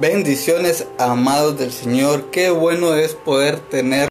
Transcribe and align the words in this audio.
Bendiciones, 0.00 0.86
amados 0.98 1.56
del 1.56 1.70
Señor. 1.70 2.30
Qué 2.32 2.50
bueno 2.50 2.94
es 2.94 3.14
poder 3.14 3.60
tener. 3.60 4.08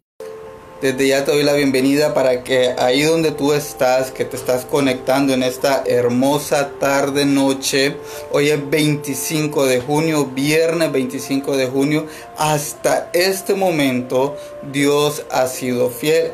Desde 0.82 1.08
ya 1.08 1.26
te 1.26 1.32
doy 1.32 1.44
la 1.44 1.54
bienvenida 1.54 2.14
para 2.14 2.44
que 2.44 2.74
ahí 2.78 3.02
donde 3.02 3.32
tú 3.32 3.54
estás, 3.54 4.12
que 4.12 4.24
te 4.24 4.38
estás 4.38 4.66
conectando 4.66 5.34
en 5.34 5.44
esta 5.44 5.84
hermosa 5.86 6.72
tarde, 6.80 7.26
noche. 7.26 7.98
Hoy 8.32 8.50
es 8.50 8.70
25 8.70 9.66
de 9.66 9.82
junio, 9.82 10.26
viernes 10.26 10.92
25 10.92 11.58
de 11.58 11.68
junio. 11.68 12.08
Hasta 12.38 13.10
este 13.12 13.54
momento 13.54 14.38
Dios 14.72 15.26
ha 15.32 15.48
sido 15.48 15.90
fiel. 15.90 16.32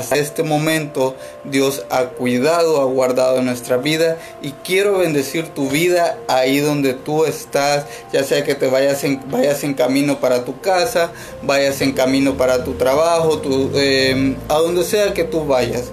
Hasta 0.00 0.16
este 0.16 0.42
momento 0.42 1.14
Dios 1.44 1.84
ha 1.90 2.04
cuidado, 2.04 2.80
ha 2.80 2.84
guardado 2.86 3.42
nuestra 3.42 3.76
vida 3.76 4.16
y 4.40 4.52
quiero 4.64 4.96
bendecir 4.98 5.48
tu 5.48 5.68
vida 5.68 6.16
ahí 6.26 6.58
donde 6.60 6.94
tú 6.94 7.26
estás, 7.26 7.84
ya 8.10 8.24
sea 8.24 8.42
que 8.42 8.54
te 8.54 8.66
vayas 8.66 9.04
en, 9.04 9.20
vayas 9.30 9.62
en 9.62 9.74
camino 9.74 10.18
para 10.18 10.46
tu 10.46 10.58
casa, 10.62 11.12
vayas 11.42 11.82
en 11.82 11.92
camino 11.92 12.38
para 12.38 12.64
tu 12.64 12.74
trabajo, 12.74 13.42
eh, 13.74 14.36
a 14.48 14.54
donde 14.54 14.84
sea 14.84 15.12
que 15.12 15.24
tú 15.24 15.44
vayas. 15.44 15.90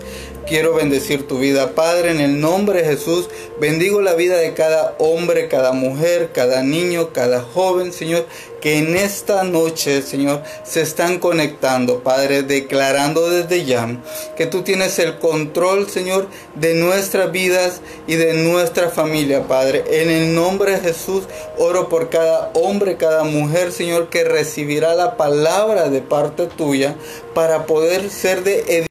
Quiero 0.48 0.76
bendecir 0.76 1.28
tu 1.28 1.40
vida, 1.40 1.76
Padre, 1.76 2.12
en 2.12 2.22
el 2.22 2.40
nombre 2.40 2.82
de 2.82 2.88
Jesús. 2.88 3.28
Bendigo 3.60 4.00
la 4.00 4.14
vida 4.14 4.38
de 4.38 4.54
cada 4.54 4.96
hombre, 4.98 5.50
cada 5.50 5.74
mujer, 5.74 6.32
cada 6.34 6.64
niño, 6.64 7.12
cada 7.12 7.42
joven, 7.42 7.92
Señor, 7.92 8.26
que 8.62 8.78
en 8.78 8.96
esta 8.96 9.44
noche, 9.44 10.02
Señor, 10.02 10.44
se 10.64 10.82
están 10.82 11.20
conectando, 11.20 12.02
Padre, 12.02 12.44
declarando 12.44 13.30
desde 13.30 13.66
ya 13.66 14.02
que 14.38 14.46
tú 14.46 14.62
tienes 14.62 14.98
el 15.00 15.20
control, 15.20 15.90
Señor, 15.90 16.28
de 16.56 16.76
nuestras 16.76 17.30
vidas 17.30 17.82
y 18.08 18.16
de 18.16 18.34
nuestra 18.34 18.90
familia, 18.90 19.50
Padre. 19.50 19.84
En 20.02 20.10
el 20.10 20.34
nombre 20.34 20.72
de 20.72 20.80
Jesús, 20.80 21.24
oro 21.58 21.90
por 21.90 22.10
cada 22.10 22.52
hombre, 22.54 22.96
cada 22.96 23.26
mujer, 23.26 23.74
Señor, 23.74 24.08
que 24.08 24.24
recibirá 24.24 24.96
la 24.96 25.18
palabra 25.18 25.90
de 25.90 26.00
parte 26.00 26.46
tuya 26.46 26.96
para 27.34 27.66
poder 27.66 28.10
ser 28.10 28.46
de 28.46 28.87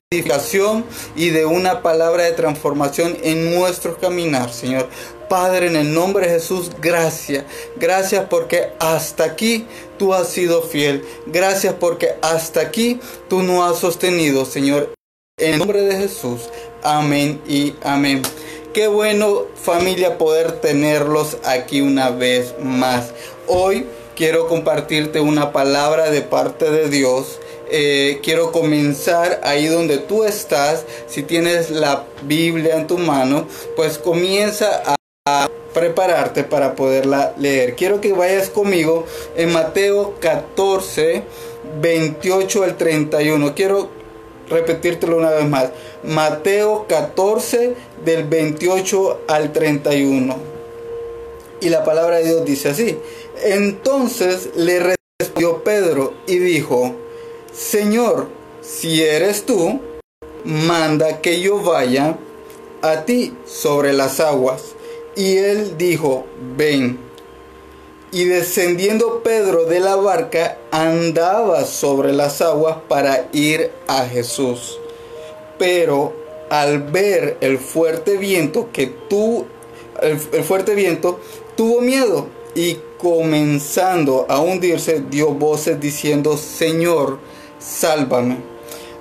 y 1.17 1.31
de 1.31 1.47
una 1.47 1.83
palabra 1.83 2.25
de 2.25 2.33
transformación 2.33 3.17
en 3.23 3.55
nuestro 3.55 3.99
caminar, 3.99 4.53
Señor. 4.53 4.89
Padre, 5.29 5.67
en 5.67 5.77
el 5.77 5.93
nombre 5.93 6.27
de 6.27 6.35
Jesús, 6.35 6.71
gracias. 6.81 7.45
Gracias 7.77 8.27
porque 8.31 8.69
hasta 8.79 9.25
aquí 9.25 9.67
tú 9.99 10.15
has 10.15 10.29
sido 10.29 10.63
fiel. 10.63 11.05
Gracias 11.27 11.75
porque 11.75 12.15
hasta 12.23 12.61
aquí 12.61 13.01
tú 13.29 13.43
nos 13.43 13.71
has 13.71 13.79
sostenido, 13.79 14.45
Señor. 14.45 14.95
En 15.39 15.55
el 15.55 15.59
nombre 15.59 15.83
de 15.83 15.97
Jesús. 15.97 16.43
Amén 16.83 17.41
y 17.47 17.75
amén. 17.83 18.23
Qué 18.73 18.89
bueno 18.89 19.47
familia 19.55 20.19
poder 20.19 20.61
tenerlos 20.61 21.39
aquí 21.45 21.81
una 21.81 22.11
vez 22.11 22.55
más. 22.63 23.13
Hoy 23.49 23.87
quiero 24.15 24.49
compartirte 24.49 25.21
una 25.21 25.53
palabra 25.53 26.11
de 26.11 26.23
parte 26.23 26.71
de 26.71 26.89
Dios 26.89 27.41
eh, 27.71 28.21
quiero 28.23 28.53
comenzar 28.53 29.41
ahí 29.43 29.67
donde 29.67 29.99
tú 29.99 30.25
estás. 30.25 30.85
Si 31.09 31.23
tienes 31.23 31.71
la 31.71 32.05
Biblia 32.23 32.77
en 32.77 32.87
tu 32.87 32.99
mano, 32.99 33.47
pues 33.75 33.99
comienza 33.99 34.83
a, 34.85 34.97
prepararte 35.75 36.45
para 36.45 36.75
poderla 36.75 37.35
leer. 37.37 37.75
Quiero 37.75 38.01
que 38.01 38.13
vayas 38.13 38.49
conmigo 38.49 39.05
en 39.37 39.53
Mateo 39.53 40.15
14, 40.21 41.23
28 41.83 42.63
al 42.63 42.77
31. 42.77 43.55
Quiero 43.55 43.91
repetírtelo 44.49 45.19
una 45.19 45.33
vez 45.33 45.45
más. 45.47 45.71
Mateo 46.03 46.87
14 46.89 47.75
del 48.05 48.25
28 48.25 49.25
al 49.29 49.53
31. 49.53 50.37
Y 51.61 51.69
la 51.69 51.85
palabra 51.85 52.19
de 52.19 52.25
Dios 52.25 52.45
dice 52.45 52.71
así. 52.71 52.99
Entonces 53.45 54.51
le 54.57 54.97
respondió 55.19 55.63
Pedro 55.63 56.15
y 56.27 56.39
dijo, 56.39 56.95
Señor, 57.57 58.29
si 58.61 59.03
eres 59.03 59.47
tú, 59.47 59.81
manda 60.45 61.23
que 61.23 61.41
yo 61.41 61.63
vaya 61.63 62.19
a 62.83 63.07
ti 63.07 63.35
sobre 63.47 63.95
las 63.95 64.21
aguas. 64.21 64.75
Y 65.17 65.39
él 65.39 65.79
dijo, 65.79 66.27
ven. 66.55 66.99
Y 68.13 68.25
descendiendo 68.25 69.23
Pedro 69.23 69.65
de 69.65 69.81
la 69.81 69.97
barca, 69.97 70.59
andaba 70.71 71.65
sobre 71.65 72.13
las 72.13 72.43
aguas 72.43 72.77
para 72.89 73.27
ir 73.33 73.71
a 73.87 74.05
Jesús. 74.05 74.79
Pero 75.59 76.13
al 76.51 76.83
ver 76.83 77.39
el 77.41 77.57
fuerte 77.57 78.19
viento 78.19 78.69
que 78.71 78.87
tú, 79.09 79.47
el, 80.03 80.19
fuerte 80.19 80.75
viento, 80.75 81.21
tuvo 81.57 81.81
miedo 81.81 82.29
y 82.55 82.77
comenzando 82.99 84.27
a 84.29 84.41
hundirse, 84.41 85.05
dio 85.09 85.31
voces 85.31 85.81
diciendo, 85.81 86.37
Señor, 86.37 87.19
sálvame. 87.59 88.39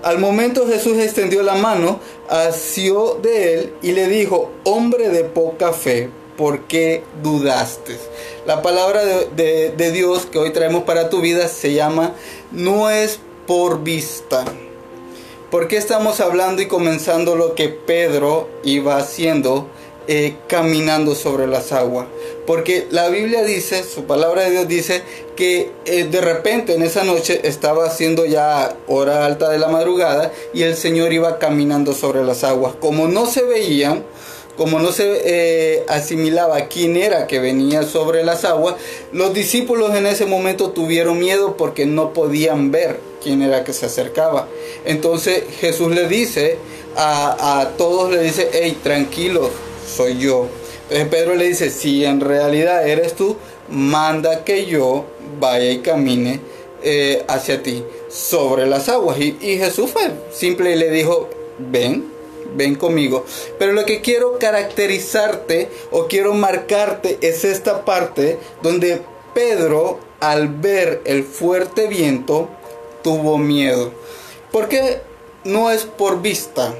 Al 0.03 0.19
momento 0.19 0.67
Jesús 0.67 0.99
extendió 0.99 1.41
la 1.41 1.55
mano, 1.55 1.99
asió 2.29 3.17
de 3.21 3.53
él 3.55 3.73
y 3.81 3.91
le 3.93 4.07
dijo, 4.07 4.51
hombre 4.63 5.09
de 5.09 5.23
poca 5.23 5.73
fe, 5.73 6.09
¿por 6.38 6.61
qué 6.67 7.03
dudaste? 7.23 7.97
La 8.45 8.61
palabra 8.61 9.03
de, 9.03 9.91
Dios 9.91 10.27
que 10.27 10.38
hoy 10.38 10.51
traemos 10.51 10.83
para 10.83 11.09
tu 11.09 11.21
vida 11.21 11.47
se 11.47 11.73
llama, 11.73 12.13
no 12.51 12.91
es 12.91 13.19
por 13.47 13.81
vista. 13.83 14.45
¿Por 15.49 15.67
qué 15.67 15.77
estamos 15.77 16.19
hablando 16.19 16.61
y 16.61 16.67
comenzando 16.67 17.35
lo 17.35 17.55
que 17.55 17.69
Pedro 17.69 18.47
iba 18.63 18.97
haciendo? 18.97 19.67
Eh, 20.07 20.35
caminando 20.47 21.15
sobre 21.15 21.47
las 21.47 21.71
aguas. 21.71 22.05
Porque 22.45 22.85
la 22.91 23.09
Biblia 23.09 23.44
dice, 23.44 23.83
su 23.83 24.03
palabra 24.03 24.44
de 24.44 24.51
Dios 24.51 24.67
dice 24.67 25.01
que 25.35 25.72
eh, 25.85 26.06
de 26.06 26.22
repente 26.22 26.73
en 26.73 26.81
esa 26.81 27.03
noche 27.03 27.41
estaba 27.44 27.85
haciendo 27.85 28.25
ya 28.25 28.75
hora 28.88 29.25
alta 29.25 29.50
de 29.50 29.59
la 29.59 29.68
madrugada 29.68 30.31
y 30.53 30.63
el 30.63 30.75
Señor 30.75 31.13
iba 31.13 31.40
caminando 31.40 31.94
sobre 31.94 32.23
las 32.23 32.44
aguas. 32.44 32.75
Como 32.79 33.07
no 33.07 33.25
se 33.25 33.44
veían, 33.44 34.03
como 34.57 34.79
no 34.79 34.91
se 34.91 35.22
eh, 35.25 35.85
asimilaba 35.88 36.68
quién 36.68 36.95
era 36.95 37.28
que 37.28 37.40
venía 37.40 37.84
sobre 37.84 38.24
las 38.24 38.45
aguas, 38.45 38.75
los 39.12 39.34
discípulos 39.34 39.94
en 39.95 40.07
ese 40.07 40.25
momento 40.25 40.72
tuvieron 40.72 41.19
miedo 41.19 41.57
porque 41.57 41.85
no 41.85 42.13
podían 42.13 42.72
ver 42.72 43.00
quién 43.22 43.41
era 43.41 43.63
que 43.63 43.74
se 43.74 43.88
acercaba. 43.88 44.47
Entonces 44.85 45.44
Jesús 45.59 45.94
le 45.94 46.07
dice 46.07 46.57
a, 46.95 47.59
a 47.59 47.69
todos, 47.72 48.12
le 48.12 48.22
dice, 48.22 48.50
hey, 48.53 48.78
tranquilos, 48.81 49.50
soy 49.95 50.18
yo. 50.18 50.47
Entonces 50.84 51.07
Pedro 51.09 51.35
le 51.35 51.47
dice, 51.47 51.69
si 51.69 52.06
en 52.06 52.22
realidad 52.22 52.88
eres 52.88 53.16
tú, 53.16 53.35
manda 53.69 54.44
que 54.44 54.66
yo 54.66 55.06
vaya 55.40 55.72
y 55.72 55.80
camine 55.80 56.40
eh, 56.84 57.24
hacia 57.28 57.63
ti 57.63 57.84
sobre 58.09 58.66
las 58.66 58.90
aguas. 58.90 59.19
Y, 59.19 59.38
y 59.41 59.58
Jesús 59.58 59.91
fue 59.91 60.12
simple 60.31 60.72
y 60.74 60.75
le 60.75 60.90
dijo, 60.91 61.30
ven, 61.58 62.12
ven 62.56 62.75
conmigo. 62.75 63.25
Pero 63.59 63.74
lo 63.74 63.86
que 63.86 64.02
quiero 64.02 64.38
caracterizarte 64.40 65.69
o 65.91 66.08
quiero 66.08 66.34
marcarte 66.34 67.18
es 67.22 67.44
esta 67.44 67.86
parte 67.86 68.38
donde 68.62 69.02
Pedro 69.34 70.00
al 70.19 70.47
ver 70.47 71.02
el 71.06 71.24
fuerte 71.24 71.88
viento 71.88 72.50
tuvo 73.03 73.38
miedo. 73.38 73.92
Porque 74.52 75.02
no 75.44 75.69
es 75.69 75.84
por 75.84 76.22
vista, 76.22 76.74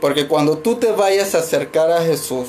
porque 0.00 0.28
cuando 0.28 0.58
tú 0.58 0.76
te 0.76 0.92
vayas 0.92 1.34
a 1.34 1.38
acercar 1.38 1.90
a 1.90 2.02
Jesús, 2.02 2.48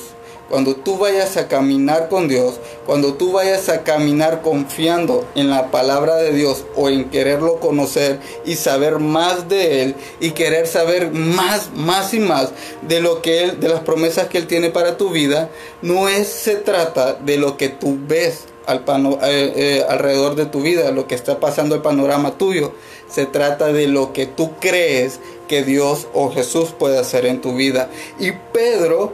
cuando 0.50 0.76
tú 0.76 0.98
vayas 0.98 1.38
a 1.38 1.48
caminar 1.48 2.10
con 2.10 2.28
Dios, 2.28 2.60
cuando 2.86 3.16
tú 3.16 3.32
vayas 3.32 3.70
a 3.70 3.84
caminar 3.84 4.42
confiando 4.42 5.28
en 5.36 5.50
la 5.50 5.72
palabra 5.72 6.16
de 6.18 6.34
Dios 6.34 6.66
o 6.76 6.90
en 6.90 7.10
quererlo 7.10 7.60
conocer 7.60 8.20
y 8.46 8.56
saber 8.56 9.00
más 9.00 9.50
de 9.50 9.82
Él 9.82 9.96
y 10.20 10.32
querer 10.32 10.68
saber 10.68 11.12
más, 11.12 11.72
más 11.74 12.14
y 12.14 12.20
más 12.20 12.52
de 12.88 13.02
lo 13.02 13.22
que 13.22 13.52
de 13.52 13.70
las 13.70 13.82
promesas 13.82 14.28
que 14.28 14.38
Él 14.38 14.48
tiene 14.48 14.70
para 14.70 14.98
tu 14.98 15.10
vida, 15.10 15.50
no 15.82 16.06
se 16.24 16.56
trata 16.56 17.14
de 17.14 17.38
lo 17.38 17.58
que 17.58 17.70
tú 17.70 17.98
ves 18.08 18.46
al 18.66 18.84
eh, 18.88 19.54
eh, 19.56 19.86
alrededor 19.88 20.36
de 20.36 20.46
tu 20.46 20.62
vida, 20.62 20.92
lo 20.92 21.08
que 21.08 21.16
está 21.16 21.40
pasando 21.40 21.76
el 21.76 21.82
panorama 21.82 22.38
tuyo. 22.38 22.74
Se 23.10 23.26
trata 23.26 23.72
de 23.72 23.88
lo 23.88 24.14
que 24.14 24.26
tú 24.26 24.54
crees 24.60 25.20
que 25.48 25.64
Dios 25.64 26.08
o 26.14 26.32
Jesús 26.32 26.70
puede 26.78 26.98
hacer 26.98 27.26
en 27.26 27.42
tu 27.42 27.56
vida. 27.56 27.90
Y 28.20 28.32
Pedro, 28.54 29.14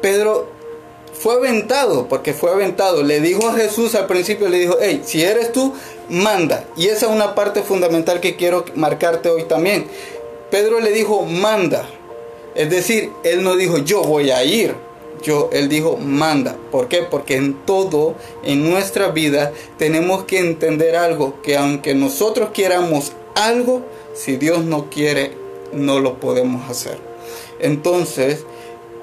Pedro 0.00 0.48
fue 1.12 1.34
aventado, 1.34 2.08
porque 2.08 2.32
fue 2.32 2.50
aventado. 2.50 3.02
Le 3.02 3.20
dijo 3.20 3.48
a 3.48 3.54
Jesús 3.54 3.94
al 3.94 4.06
principio, 4.06 4.48
le 4.48 4.58
dijo, 4.58 4.76
hey, 4.80 5.02
si 5.04 5.22
eres 5.22 5.52
tú, 5.52 5.74
manda. 6.08 6.64
Y 6.76 6.88
esa 6.88 7.06
es 7.06 7.12
una 7.12 7.34
parte 7.34 7.62
fundamental 7.62 8.20
que 8.20 8.36
quiero 8.36 8.64
marcarte 8.74 9.28
hoy 9.28 9.44
también. 9.44 9.86
Pedro 10.50 10.80
le 10.80 10.90
dijo, 10.90 11.24
manda. 11.24 11.88
Es 12.54 12.70
decir, 12.70 13.10
él 13.24 13.42
no 13.42 13.56
dijo, 13.56 13.78
yo 13.78 14.02
voy 14.02 14.30
a 14.30 14.44
ir. 14.44 14.74
Yo, 15.22 15.50
él 15.52 15.68
dijo, 15.68 15.96
manda. 15.96 16.56
¿Por 16.70 16.88
qué? 16.88 17.02
Porque 17.02 17.36
en 17.36 17.54
todo, 17.64 18.16
en 18.42 18.68
nuestra 18.68 19.08
vida, 19.08 19.52
tenemos 19.78 20.24
que 20.24 20.38
entender 20.38 20.96
algo, 20.96 21.40
que 21.42 21.56
aunque 21.56 21.94
nosotros 21.94 22.50
queramos 22.52 23.12
algo, 23.34 23.82
si 24.14 24.36
Dios 24.36 24.64
no 24.64 24.90
quiere, 24.90 25.32
no 25.72 26.00
lo 26.00 26.18
podemos 26.18 26.68
hacer. 26.68 26.98
Entonces, 27.60 28.44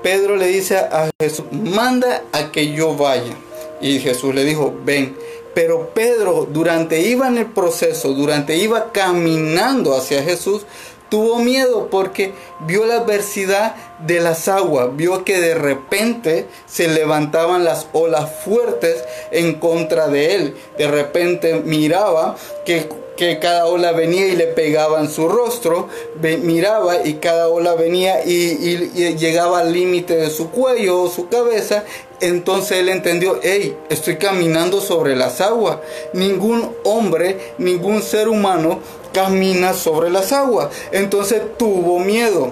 Pedro 0.02 0.36
le 0.36 0.48
dice 0.48 0.78
a 0.78 1.10
Jesús, 1.22 1.46
manda 1.52 2.24
a 2.32 2.52
que 2.52 2.72
yo 2.72 2.96
vaya. 2.96 3.36
Y 3.82 4.00
Jesús 4.00 4.34
le 4.34 4.46
dijo, 4.46 4.74
ven. 4.84 5.16
Pero 5.54 5.90
Pedro, 5.94 6.48
durante 6.50 7.02
iba 7.02 7.28
en 7.28 7.38
el 7.38 7.48
proceso, 7.48 8.14
durante 8.14 8.58
iba 8.58 8.92
caminando 8.92 9.96
hacia 9.96 10.24
Jesús, 10.24 10.66
tuvo 11.10 11.40
miedo 11.40 11.90
porque 11.90 12.34
vio 12.62 12.86
la 12.86 12.98
adversidad 12.98 13.76
de 14.06 14.20
las 14.20 14.48
aguas, 14.48 14.90
vio 14.96 15.24
que 15.26 15.40
de 15.40 15.56
repente 15.56 16.46
se 16.66 16.88
levantaban 16.88 17.64
las 17.64 17.88
olas 17.94 18.30
fuertes 18.44 19.04
en 19.32 19.56
contra 19.56 20.08
de 20.08 20.36
él. 20.36 20.56
De 20.78 20.88
repente 20.88 21.62
miraba 21.66 22.36
que, 22.66 22.90
que 23.18 23.40
cada 23.40 23.66
ola 23.66 23.92
venía 23.92 24.28
y 24.28 24.36
le 24.36 24.48
pegaba 24.48 25.00
en 25.00 25.10
su 25.10 25.28
rostro, 25.28 25.88
miraba 26.22 27.06
y 27.06 27.16
cada 27.16 27.50
ola 27.50 27.76
venía 27.76 28.24
y, 28.26 28.32
y 28.34 29.16
llegaba 29.18 29.60
al 29.60 29.74
límite 29.74 30.16
de 30.16 30.30
su 30.30 30.50
cuello 30.50 31.02
o 31.02 31.10
su 31.10 31.28
cabeza 31.28 31.84
entonces 32.22 32.80
él 32.80 32.90
entendió, 32.90 33.40
hey, 33.42 33.78
estoy 33.90 34.18
caminando 34.18 34.82
sobre 34.82 35.16
las 35.16 35.40
aguas. 35.40 35.78
Ningún 36.14 36.76
hombre, 36.84 37.54
ningún 37.58 38.02
ser 38.02 38.28
humano 38.28 38.80
camina 39.14 39.74
sobre 39.74 40.10
las 40.10 40.34
aguas. 40.34 40.70
Entonces 40.92 41.42
tuvo 41.58 42.00
miedo 42.00 42.52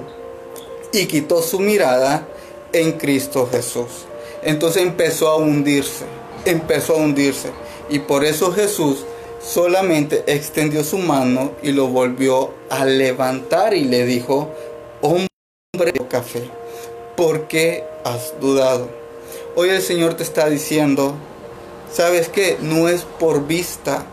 y 0.91 1.05
quitó 1.05 1.41
su 1.41 1.59
mirada 1.59 2.27
en 2.73 2.93
Cristo 2.93 3.47
Jesús. 3.51 4.05
Entonces 4.43 4.83
empezó 4.83 5.29
a 5.29 5.37
hundirse, 5.37 6.05
empezó 6.45 6.93
a 6.93 6.97
hundirse. 6.97 7.51
Y 7.89 7.99
por 7.99 8.23
eso 8.25 8.51
Jesús 8.51 9.05
solamente 9.41 10.23
extendió 10.27 10.83
su 10.83 10.97
mano 10.97 11.51
y 11.63 11.71
lo 11.71 11.87
volvió 11.87 12.53
a 12.69 12.85
levantar 12.85 13.73
y 13.73 13.85
le 13.85 14.05
dijo, 14.05 14.49
hombre 15.01 15.91
de 15.91 16.07
café, 16.07 16.49
¿por 17.15 17.47
qué 17.47 17.83
has 18.03 18.33
dudado? 18.39 18.89
Hoy 19.55 19.69
el 19.69 19.81
Señor 19.81 20.15
te 20.15 20.23
está 20.23 20.49
diciendo, 20.49 21.15
¿sabes 21.91 22.29
qué? 22.29 22.57
No 22.61 22.89
es 22.89 23.03
por 23.03 23.47
vista, 23.47 24.05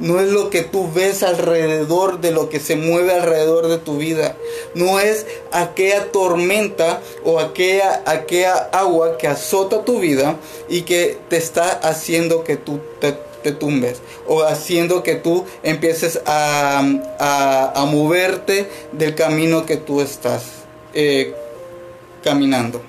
no 0.00 0.18
es 0.18 0.30
lo 0.30 0.50
que 0.50 0.62
tú 0.62 0.90
ves 0.92 1.22
alrededor 1.22 2.20
de 2.20 2.32
lo 2.32 2.48
que 2.48 2.58
se 2.58 2.74
mueve 2.76 3.12
alrededor 3.12 3.68
de 3.68 3.78
tu 3.78 3.98
vida. 3.98 4.36
No 4.74 4.98
es 4.98 5.26
aquella 5.52 6.10
tormenta 6.10 7.00
o 7.22 7.38
aquella, 7.38 8.02
aquella 8.06 8.56
agua 8.72 9.18
que 9.18 9.28
azota 9.28 9.84
tu 9.84 10.00
vida 10.00 10.36
y 10.68 10.82
que 10.82 11.18
te 11.28 11.36
está 11.36 11.68
haciendo 11.68 12.44
que 12.44 12.56
tú 12.56 12.80
te, 13.00 13.12
tumbes 13.52 14.02
o 14.28 14.42
haciendo 14.42 15.02
que 15.02 15.14
tú 15.14 15.46
empieces 15.62 16.20
a, 16.26 16.84
a, 17.18 17.84
moverte 17.86 18.68
del 18.92 19.14
camino 19.14 19.64
que 19.64 19.78
tú 19.78 20.02
estás 20.02 20.42
eh, 20.92 21.34
caminando. 22.22 22.82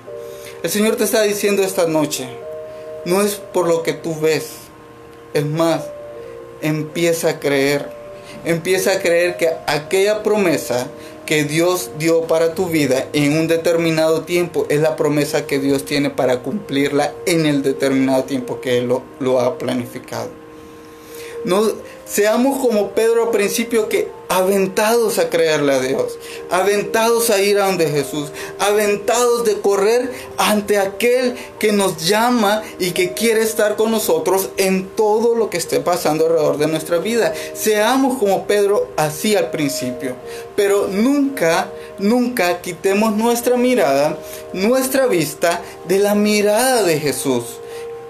El 0.62 0.70
Señor 0.70 0.96
te 0.96 1.04
está 1.04 1.22
diciendo 1.22 1.62
esta 1.62 1.86
noche, 1.86 2.28
no 3.06 3.22
es 3.22 3.36
por 3.36 3.66
lo 3.66 3.82
que 3.82 3.94
tú 3.94 4.14
ves, 4.20 4.50
es 5.32 5.44
más, 5.46 5.84
empieza 6.62 7.30
a 7.30 7.40
creer, 7.40 7.90
empieza 8.44 8.92
a 8.92 9.00
creer 9.00 9.36
que 9.36 9.50
aquella 9.66 10.22
promesa 10.22 10.88
que 11.26 11.44
Dios 11.44 11.90
dio 11.98 12.22
para 12.22 12.54
tu 12.54 12.66
vida 12.66 13.06
en 13.12 13.38
un 13.38 13.48
determinado 13.48 14.22
tiempo 14.22 14.66
es 14.68 14.80
la 14.80 14.96
promesa 14.96 15.46
que 15.46 15.58
Dios 15.58 15.84
tiene 15.84 16.10
para 16.10 16.40
cumplirla 16.40 17.12
en 17.26 17.46
el 17.46 17.62
determinado 17.62 18.24
tiempo 18.24 18.60
que 18.60 18.78
Él 18.78 18.88
lo, 18.88 19.02
lo 19.20 19.40
ha 19.40 19.58
planificado. 19.58 20.41
No, 21.44 21.72
Seamos 22.12 22.58
como 22.58 22.90
Pedro 22.90 23.24
al 23.24 23.30
principio 23.30 23.88
que 23.88 24.10
aventados 24.28 25.18
a 25.18 25.30
creerle 25.30 25.72
a 25.72 25.80
Dios, 25.80 26.18
aventados 26.50 27.30
a 27.30 27.40
ir 27.40 27.58
a 27.58 27.64
donde 27.64 27.88
Jesús, 27.88 28.30
aventados 28.58 29.46
de 29.46 29.58
correr 29.62 30.12
ante 30.36 30.78
aquel 30.78 31.36
que 31.58 31.72
nos 31.72 32.06
llama 32.06 32.62
y 32.78 32.90
que 32.90 33.14
quiere 33.14 33.40
estar 33.40 33.76
con 33.76 33.90
nosotros 33.90 34.50
en 34.58 34.88
todo 34.88 35.34
lo 35.34 35.48
que 35.48 35.56
esté 35.56 35.80
pasando 35.80 36.26
alrededor 36.26 36.58
de 36.58 36.66
nuestra 36.66 36.98
vida. 36.98 37.32
Seamos 37.54 38.18
como 38.18 38.46
Pedro 38.46 38.88
así 38.98 39.34
al 39.34 39.50
principio, 39.50 40.14
pero 40.54 40.88
nunca, 40.88 41.70
nunca 41.98 42.60
quitemos 42.60 43.16
nuestra 43.16 43.56
mirada, 43.56 44.18
nuestra 44.52 45.06
vista 45.06 45.62
de 45.88 45.98
la 45.98 46.14
mirada 46.14 46.82
de 46.82 47.00
Jesús. 47.00 47.44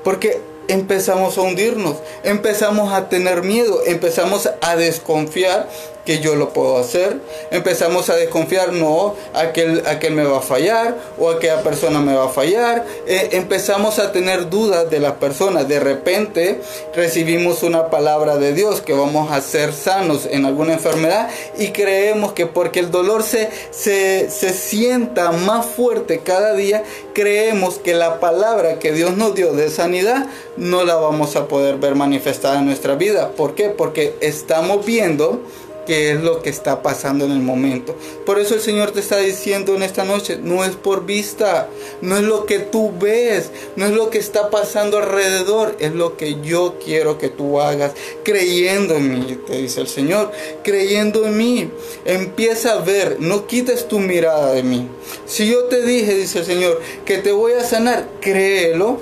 Porque 0.03 0.41
empezamos 0.69 1.39
a 1.39 1.43
hundirnos, 1.43 1.97
empezamos 2.25 2.93
a 2.93 3.09
tener 3.09 3.43
miedo, 3.43 3.81
empezamos 3.87 4.49
a 4.61 4.77
desconfiar 4.77 5.69
que 6.05 6.19
yo 6.19 6.35
lo 6.35 6.53
puedo 6.53 6.79
hacer. 6.79 7.21
Empezamos 7.51 8.11
a 8.11 8.17
desconfiar, 8.17 8.73
no, 8.73 9.15
aquel, 9.35 9.83
aquel 9.87 10.15
me 10.15 10.25
va 10.25 10.39
a 10.39 10.43
fallar 10.43 10.97
o 11.19 11.31
aquella 11.31 11.63
persona 11.63 12.01
me 12.01 12.15
va 12.15 12.27
a 12.27 12.29
fallar. 12.29 12.85
Eh, 13.07 13.31
empezamos 13.33 13.99
a 13.99 14.13
tener 14.13 14.51
dudas 14.51 14.91
de 14.91 15.01
las 15.01 15.13
personas. 15.15 15.69
De 15.69 15.81
repente 15.81 16.61
recibimos 16.95 17.63
una 17.63 17.91
palabra 17.91 18.37
de 18.37 18.53
Dios 18.53 18.81
que 18.81 18.93
vamos 18.93 19.31
a 19.31 19.41
ser 19.41 19.73
sanos 19.73 20.27
en 20.31 20.45
alguna 20.45 20.75
enfermedad 20.75 21.29
y 21.59 21.69
creemos 21.69 22.33
que 22.33 22.47
porque 22.47 22.81
el 22.81 22.91
dolor 22.91 23.23
se, 23.23 23.49
se, 23.71 24.31
se 24.31 24.53
sienta 24.53 25.33
más 25.33 25.67
fuerte 25.67 26.21
cada 26.25 26.55
día, 26.55 26.83
creemos 27.15 27.79
que 27.79 27.95
la 27.95 28.21
palabra 28.21 28.79
que 28.79 28.93
Dios 28.93 29.17
nos 29.17 29.35
dio 29.35 29.53
de 29.53 29.71
sanidad 29.71 30.27
no 30.57 30.85
la 30.85 30.97
vamos 30.97 31.37
a 31.37 31.49
poder 31.49 31.77
ver 31.77 31.95
manifestada 31.95 32.59
en 32.59 32.67
nuestra 32.67 32.95
vida. 32.95 33.31
¿Por 33.31 33.55
qué? 33.55 33.69
Porque 33.69 34.15
estamos 34.21 34.85
viendo 34.85 35.41
qué 35.87 36.13
es 36.13 36.23
lo 36.23 36.43
que 36.43 36.51
está 36.51 36.83
pasando 36.83 37.25
en 37.25 37.33
el 37.33 37.41
momento. 37.41 37.95
Por 38.25 38.39
eso 38.39 38.55
el 38.55 38.61
Señor 38.61 38.93
te 38.93 39.01
está 39.01 39.19
diciendo 39.19 39.75
en 39.75 39.83
esta 39.83 40.05
noche, 40.05 40.39
no 40.43 40.65
es 40.65 40.77
por 40.77 41.07
vista, 41.07 41.69
no 42.01 42.17
es 42.17 42.23
lo 42.23 42.47
que 42.47 42.59
tú 42.59 42.93
ves, 42.99 43.51
no 43.77 43.87
es 43.87 43.93
lo 43.93 44.11
que 44.11 44.19
está 44.19 44.51
pasando 44.51 44.99
alrededor, 44.99 45.77
es 45.79 45.93
lo 45.93 46.17
que 46.17 46.41
yo 46.43 46.79
quiero 46.85 47.19
que 47.19 47.29
tú 47.29 47.61
hagas, 47.61 47.93
creyendo 48.23 48.95
en 48.95 49.13
mí, 49.13 49.39
te 49.47 49.59
dice 49.59 49.81
el 49.81 49.89
Señor, 49.89 50.31
creyendo 50.63 51.27
en 51.27 51.37
mí. 51.37 51.71
Empieza 52.05 52.73
a 52.73 52.81
ver, 52.81 53.17
no 53.21 53.47
quites 53.47 53.89
tu 53.89 53.99
mirada 53.99 54.53
de 54.53 54.63
mí. 54.63 54.89
Si 55.27 55.51
yo 55.51 55.65
te 55.65 55.83
dije, 55.83 56.15
dice 56.15 56.41
el 56.41 56.45
Señor, 56.45 56.81
que 57.05 57.19
te 57.19 57.33
voy 57.33 57.53
a 57.53 57.65
sanar, 57.65 58.09
créelo. 58.21 58.99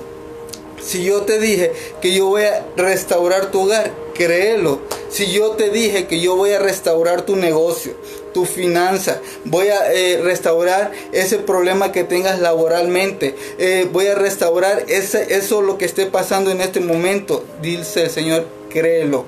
Si 0.81 1.03
yo 1.03 1.21
te 1.21 1.39
dije 1.39 1.71
que 2.01 2.13
yo 2.13 2.25
voy 2.25 2.43
a 2.43 2.65
restaurar 2.75 3.51
tu 3.51 3.61
hogar, 3.61 3.91
créelo. 4.15 4.79
Si 5.11 5.29
yo 5.29 5.51
te 5.51 5.69
dije 5.69 6.07
que 6.07 6.21
yo 6.21 6.37
voy 6.37 6.53
a 6.53 6.59
restaurar 6.59 7.23
tu 7.23 7.35
negocio, 7.35 7.93
tu 8.33 8.45
finanza, 8.45 9.19
voy 9.43 9.67
a 9.67 9.91
eh, 9.91 10.21
restaurar 10.23 10.93
ese 11.11 11.37
problema 11.37 11.91
que 11.91 12.05
tengas 12.05 12.39
laboralmente, 12.39 13.35
eh, 13.59 13.89
voy 13.91 14.07
a 14.07 14.15
restaurar 14.15 14.85
ese, 14.87 15.35
eso 15.35 15.61
lo 15.61 15.77
que 15.77 15.83
esté 15.83 16.05
pasando 16.05 16.49
en 16.49 16.61
este 16.61 16.79
momento, 16.79 17.43
dice 17.61 18.03
el 18.03 18.09
Señor, 18.09 18.47
créelo. 18.69 19.25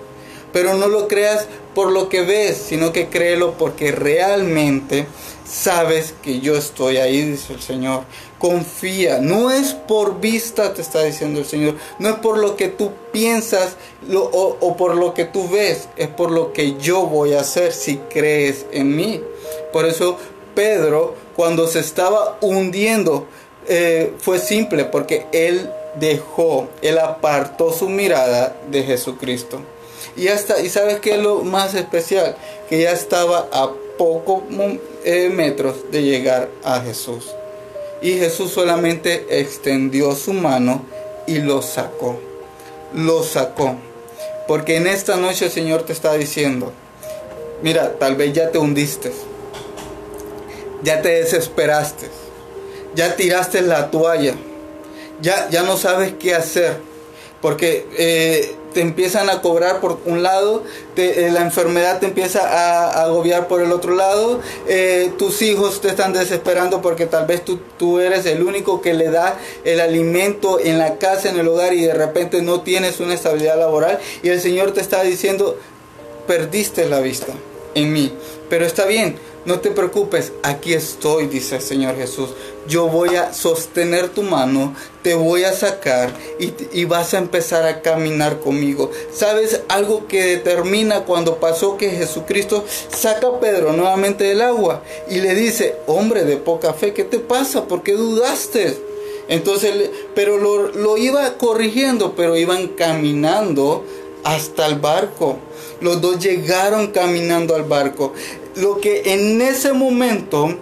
Pero 0.53 0.75
no 0.75 0.87
lo 0.87 1.09
creas 1.09 1.47
por 1.75 1.91
lo 1.91 2.07
que 2.07 2.21
ves, 2.21 2.55
sino 2.55 2.93
que 2.93 3.09
créelo 3.09 3.57
porque 3.57 3.91
realmente 3.91 5.05
sabes 5.45 6.13
que 6.21 6.39
yo 6.39 6.55
estoy 6.55 6.97
ahí, 6.97 7.21
dice 7.21 7.53
el 7.53 7.61
Señor. 7.61 8.03
Confía, 8.39 9.19
no 9.19 9.51
es 9.51 9.73
por 9.73 10.19
vista, 10.19 10.73
te 10.73 10.81
está 10.81 11.03
diciendo 11.03 11.39
el 11.39 11.45
Señor, 11.45 11.75
no 11.99 12.09
es 12.09 12.15
por 12.15 12.37
lo 12.37 12.57
que 12.57 12.67
tú 12.67 12.91
piensas 13.11 13.77
o, 14.13 14.75
por 14.77 14.95
lo 14.95 15.13
que 15.13 15.25
tú 15.25 15.47
ves, 15.49 15.87
es 15.95 16.09
por 16.09 16.29
lo 16.29 16.51
que 16.51 16.75
yo 16.77 17.05
voy 17.05 17.33
a 17.33 17.41
hacer 17.41 17.71
si 17.71 17.97
crees 17.97 18.65
en 18.71 18.95
mí. 18.95 19.21
Por 19.71 19.85
eso 19.85 20.17
Pedro, 20.55 21.15
cuando 21.35 21.67
se 21.67 21.79
estaba 21.79 22.37
hundiendo, 22.41 23.27
eh, 23.67 24.13
fue 24.19 24.39
simple, 24.39 24.83
porque 24.83 25.25
él 25.31 25.69
dejó, 25.95 26.67
él 26.81 26.97
apartó 26.99 27.71
su 27.71 27.87
mirada 27.87 28.57
de 28.69 28.83
Jesucristo. 28.83 29.61
Y, 30.15 30.27
y 30.27 30.69
sabes 30.69 30.99
qué 30.99 31.15
es 31.15 31.21
lo 31.21 31.43
más 31.43 31.73
especial, 31.73 32.35
que 32.69 32.81
ya 32.81 32.91
estaba 32.91 33.47
a 33.51 33.71
pocos 33.97 34.43
eh, 35.03 35.29
metros 35.29 35.91
de 35.91 36.03
llegar 36.03 36.49
a 36.63 36.81
Jesús. 36.81 37.33
Y 38.01 38.17
Jesús 38.17 38.51
solamente 38.51 39.39
extendió 39.39 40.13
su 40.15 40.33
mano 40.33 40.85
y 41.25 41.39
lo 41.39 41.61
sacó. 41.61 42.19
Lo 42.93 43.23
sacó. 43.23 43.75
Porque 44.47 44.75
en 44.75 44.87
esta 44.87 45.15
noche 45.15 45.45
el 45.45 45.51
Señor 45.51 45.83
te 45.83 45.93
está 45.93 46.13
diciendo, 46.13 46.73
mira, 47.61 47.93
tal 47.97 48.15
vez 48.15 48.33
ya 48.33 48.51
te 48.51 48.57
hundiste, 48.57 49.13
ya 50.83 51.01
te 51.01 51.09
desesperaste, 51.09 52.09
ya 52.93 53.15
tiraste 53.15 53.61
la 53.61 53.89
toalla, 53.89 54.35
ya, 55.21 55.49
ya 55.49 55.63
no 55.63 55.77
sabes 55.77 56.13
qué 56.19 56.35
hacer, 56.35 56.77
porque 57.41 57.87
eh, 57.97 58.53
te 58.73 58.81
empiezan 58.81 59.29
a 59.29 59.41
cobrar 59.41 59.79
por 59.79 59.99
un 60.05 60.23
lado, 60.23 60.63
eh, 60.95 61.29
la 61.31 61.41
enfermedad 61.41 61.99
te 61.99 62.07
empieza 62.07 62.41
a, 62.41 63.03
agobiar 63.03 63.47
por 63.47 63.61
el 63.61 63.71
otro 63.71 63.95
lado, 63.95 64.41
eh, 64.67 65.11
tus 65.17 65.41
hijos 65.41 65.81
te 65.81 65.89
están 65.89 66.13
desesperando 66.13 66.81
porque 66.81 67.05
tal 67.05 67.25
vez 67.25 67.45
tú, 67.45 67.59
tú 67.77 67.99
eres 67.99 68.25
el 68.25 68.43
único 68.43 68.81
que 68.81 68.93
le 68.93 69.09
da 69.09 69.37
el 69.63 69.79
alimento 69.79 70.59
en 70.59 70.79
la 70.79 70.97
casa, 70.97 71.29
en 71.29 71.39
el 71.39 71.47
hogar 71.47 71.73
y 71.73 71.81
de 71.81 71.93
repente 71.93 72.41
no 72.41 72.61
tienes 72.61 72.99
una 72.99 73.13
estabilidad 73.13 73.57
laboral 73.57 73.99
y 74.21 74.29
el 74.29 74.41
Señor 74.41 74.71
te 74.71 74.81
está 74.81 75.03
diciendo, 75.03 75.57
perdiste 76.27 76.85
la 76.87 76.99
vista, 76.99 77.33
en 77.75 77.93
mí. 77.93 78.13
Pero 78.49 78.65
está 78.65 78.85
bien, 78.85 79.17
no 79.45 79.59
te 79.59 79.71
preocupes, 79.71 80.31
aquí 80.41 80.73
estoy, 80.73 81.27
dice 81.27 81.57
el 81.57 81.61
Señor 81.61 81.97
Jesús. 81.97 82.29
Yo 82.67 82.87
voy 82.87 83.15
a 83.15 83.33
sostener 83.33 84.07
tu 84.07 84.23
mano, 84.23 84.73
te 85.01 85.15
voy 85.15 85.43
a 85.43 85.51
sacar 85.51 86.13
y, 86.39 86.85
vas 86.85 87.13
a 87.13 87.17
empezar 87.17 87.65
a 87.65 87.81
caminar 87.81 88.39
conmigo. 88.39 88.89
¿Sabes 89.13 89.61
algo 89.67 90.07
que 90.07 90.23
determina 90.23 91.03
cuando 91.03 91.39
pasó 91.41 91.75
que 91.75 91.89
Jesucristo 91.89 92.63
saca 92.89 93.27
a 93.27 93.39
Pedro 93.41 93.73
nuevamente 93.73 94.23
del 94.23 94.41
agua 94.41 94.81
y 95.09 95.19
le 95.19 95.35
dice, 95.35 95.75
hombre 95.87 96.23
de 96.23 96.37
poca 96.37 96.73
fe, 96.73 96.93
¿qué 96.93 97.03
te 97.03 97.19
pasa? 97.19 97.67
¿Por 97.67 97.83
qué 97.83 97.93
dudaste? 97.93 98.77
Entonces, 99.27 99.89
pero 100.15 100.37
lo, 100.37 100.69
lo 100.69 100.97
iba 100.97 101.37
corrigiendo, 101.37 102.13
pero 102.15 102.37
iban 102.37 102.69
caminando 102.69 103.83
hasta 104.23 104.67
el 104.67 104.75
barco. 104.75 105.37
Los 105.81 105.99
dos 105.99 106.19
llegaron 106.19 106.87
caminando 106.87 107.55
al 107.55 107.63
barco. 107.63 108.13
Lo 108.55 108.79
que 108.79 109.13
en 109.13 109.41
ese 109.41 109.73
momento 109.73 110.55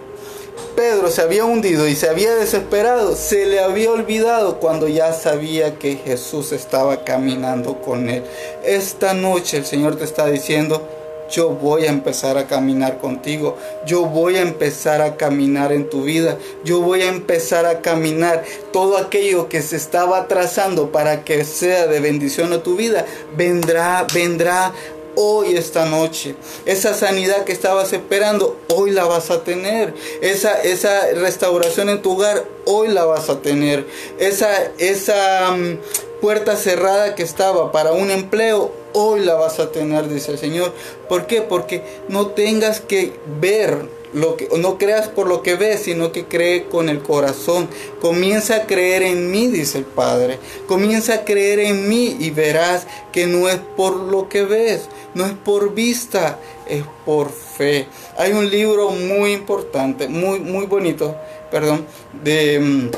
Pedro 0.74 1.10
se 1.10 1.20
había 1.20 1.44
hundido 1.44 1.86
y 1.86 1.94
se 1.94 2.08
había 2.08 2.34
desesperado, 2.34 3.14
se 3.14 3.44
le 3.44 3.60
había 3.60 3.90
olvidado 3.90 4.58
cuando 4.58 4.88
ya 4.88 5.12
sabía 5.12 5.78
que 5.78 5.96
Jesús 5.96 6.52
estaba 6.52 7.04
caminando 7.04 7.82
con 7.82 8.08
él. 8.08 8.24
Esta 8.64 9.12
noche 9.12 9.58
el 9.58 9.66
Señor 9.66 9.96
te 9.96 10.04
está 10.04 10.26
diciendo, 10.26 10.88
yo 11.32 11.48
voy 11.50 11.86
a 11.86 11.90
empezar 11.90 12.36
a 12.36 12.46
caminar 12.46 12.98
contigo, 12.98 13.56
yo 13.86 14.04
voy 14.04 14.36
a 14.36 14.42
empezar 14.42 15.00
a 15.00 15.16
caminar 15.16 15.72
en 15.72 15.88
tu 15.88 16.04
vida, 16.04 16.36
yo 16.64 16.80
voy 16.80 17.02
a 17.02 17.08
empezar 17.08 17.64
a 17.64 17.80
caminar 17.80 18.44
todo 18.72 18.98
aquello 18.98 19.48
que 19.48 19.62
se 19.62 19.76
estaba 19.76 20.28
trazando 20.28 20.92
para 20.92 21.24
que 21.24 21.44
sea 21.44 21.86
de 21.86 22.00
bendición 22.00 22.52
a 22.52 22.62
tu 22.62 22.76
vida, 22.76 23.06
vendrá, 23.34 24.06
vendrá 24.12 24.72
hoy 25.16 25.56
esta 25.56 25.86
noche. 25.86 26.34
Esa 26.66 26.94
sanidad 26.94 27.44
que 27.44 27.52
estabas 27.52 27.92
esperando, 27.92 28.58
hoy 28.68 28.90
la 28.90 29.04
vas 29.04 29.30
a 29.30 29.44
tener. 29.44 29.94
Esa, 30.20 30.60
esa 30.62 31.06
restauración 31.14 31.88
en 31.88 32.02
tu 32.02 32.12
hogar, 32.12 32.44
hoy 32.64 32.88
la 32.88 33.04
vas 33.04 33.28
a 33.28 33.40
tener. 33.40 33.86
Esa, 34.18 34.50
esa 34.78 35.50
mm, 35.52 35.78
puerta 36.20 36.56
cerrada 36.56 37.14
que 37.14 37.22
estaba 37.22 37.72
para 37.72 37.92
un 37.92 38.10
empleo, 38.10 38.72
hoy 38.92 39.20
la 39.20 39.34
vas 39.34 39.58
a 39.58 39.72
tener, 39.72 40.08
dice 40.08 40.32
el 40.32 40.38
Señor. 40.38 40.72
¿Por 41.08 41.26
qué? 41.26 41.42
Porque 41.42 41.82
no 42.08 42.28
tengas 42.28 42.80
que 42.80 43.12
ver 43.40 44.01
lo 44.12 44.36
que, 44.36 44.48
no 44.58 44.78
creas 44.78 45.08
por 45.08 45.26
lo 45.26 45.42
que 45.42 45.54
ves, 45.54 45.82
sino 45.82 46.12
que 46.12 46.26
cree 46.26 46.64
con 46.64 46.88
el 46.88 47.00
corazón. 47.00 47.68
Comienza 48.00 48.56
a 48.56 48.66
creer 48.66 49.02
en 49.02 49.30
mí, 49.30 49.48
dice 49.48 49.78
el 49.78 49.84
Padre. 49.84 50.38
Comienza 50.66 51.14
a 51.14 51.24
creer 51.24 51.60
en 51.60 51.88
mí 51.88 52.16
y 52.18 52.30
verás 52.30 52.86
que 53.12 53.26
no 53.26 53.48
es 53.48 53.58
por 53.76 53.96
lo 53.96 54.28
que 54.28 54.44
ves, 54.44 54.88
no 55.14 55.24
es 55.26 55.32
por 55.32 55.74
vista, 55.74 56.38
es 56.68 56.84
por 57.04 57.30
fe. 57.30 57.86
Hay 58.18 58.32
un 58.32 58.50
libro 58.50 58.90
muy 58.90 59.32
importante, 59.32 60.08
muy, 60.08 60.40
muy 60.40 60.66
bonito, 60.66 61.16
perdón, 61.50 61.86
de, 62.22 62.60
mm, 62.60 62.90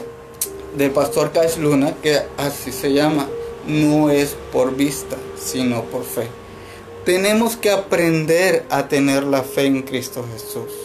del 0.77 0.91
pastor 0.91 1.33
Cash 1.33 1.59
Luna, 1.59 1.95
que 2.03 2.21
así 2.37 2.73
se 2.73 2.93
llama, 2.93 3.29
no 3.67 4.11
es 4.11 4.37
por 4.53 4.75
vista, 4.75 5.17
sino 5.39 5.83
por 5.85 6.05
fe. 6.05 6.29
Tenemos 7.05 7.57
que 7.57 7.71
aprender 7.71 8.65
a 8.71 8.89
tener 8.89 9.25
la 9.25 9.43
fe 9.43 9.67
en 9.67 9.83
Cristo 9.83 10.25
Jesús. 10.33 10.84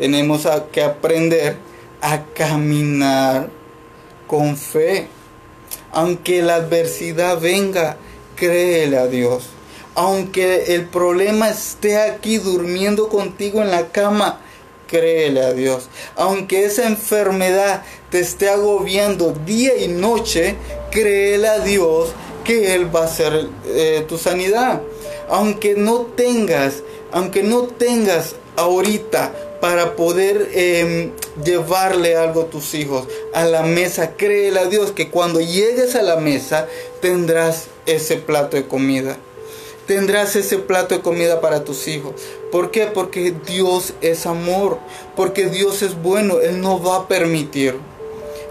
Tenemos 0.00 0.48
que 0.72 0.82
aprender 0.82 1.56
a 2.00 2.24
caminar 2.32 3.50
con 4.26 4.56
fe. 4.56 5.08
Aunque 5.92 6.40
la 6.40 6.54
adversidad 6.54 7.38
venga, 7.38 7.98
créele 8.34 8.96
a 8.96 9.08
Dios. 9.08 9.50
Aunque 9.94 10.74
el 10.74 10.86
problema 10.86 11.50
esté 11.50 11.98
aquí 11.98 12.38
durmiendo 12.38 13.10
contigo 13.10 13.60
en 13.60 13.70
la 13.70 13.88
cama, 13.88 14.40
créele 14.86 15.42
a 15.42 15.52
Dios. 15.52 15.90
Aunque 16.16 16.64
esa 16.64 16.86
enfermedad 16.86 17.82
te 18.08 18.20
esté 18.20 18.48
agobiando 18.48 19.34
día 19.44 19.76
y 19.76 19.88
noche, 19.88 20.56
créele 20.90 21.46
a 21.46 21.58
Dios 21.58 22.08
que 22.42 22.74
Él 22.74 22.96
va 22.96 23.04
a 23.04 23.08
ser 23.08 23.50
eh, 23.66 24.06
tu 24.08 24.16
sanidad. 24.16 24.80
Aunque 25.28 25.74
no 25.74 26.06
tengas, 26.16 26.82
aunque 27.12 27.42
no 27.42 27.64
tengas 27.64 28.34
ahorita 28.56 29.34
para 29.60 29.94
poder 29.94 30.50
em, 30.54 31.12
llevarle 31.44 32.16
algo 32.16 32.42
a 32.42 32.46
tus 32.46 32.74
hijos 32.74 33.06
a 33.34 33.44
la 33.44 33.62
mesa. 33.62 34.16
Créele 34.16 34.58
a 34.58 34.66
Dios 34.66 34.92
que 34.92 35.10
cuando 35.10 35.40
llegues 35.40 35.94
a 35.94 36.02
la 36.02 36.16
mesa 36.16 36.66
tendrás 37.00 37.66
ese 37.86 38.16
plato 38.16 38.56
de 38.56 38.66
comida. 38.66 39.16
Tendrás 39.86 40.36
ese 40.36 40.58
plato 40.58 40.94
de 40.94 41.02
comida 41.02 41.40
para 41.40 41.64
tus 41.64 41.88
hijos. 41.88 42.14
¿Por 42.52 42.70
qué? 42.70 42.86
Porque 42.86 43.34
Dios 43.46 43.94
es 44.00 44.24
amor. 44.24 44.78
Porque 45.16 45.46
Dios 45.46 45.82
es 45.82 46.00
bueno. 46.00 46.40
Él 46.40 46.60
no 46.60 46.82
va 46.82 46.96
a 46.96 47.08
permitir 47.08 47.76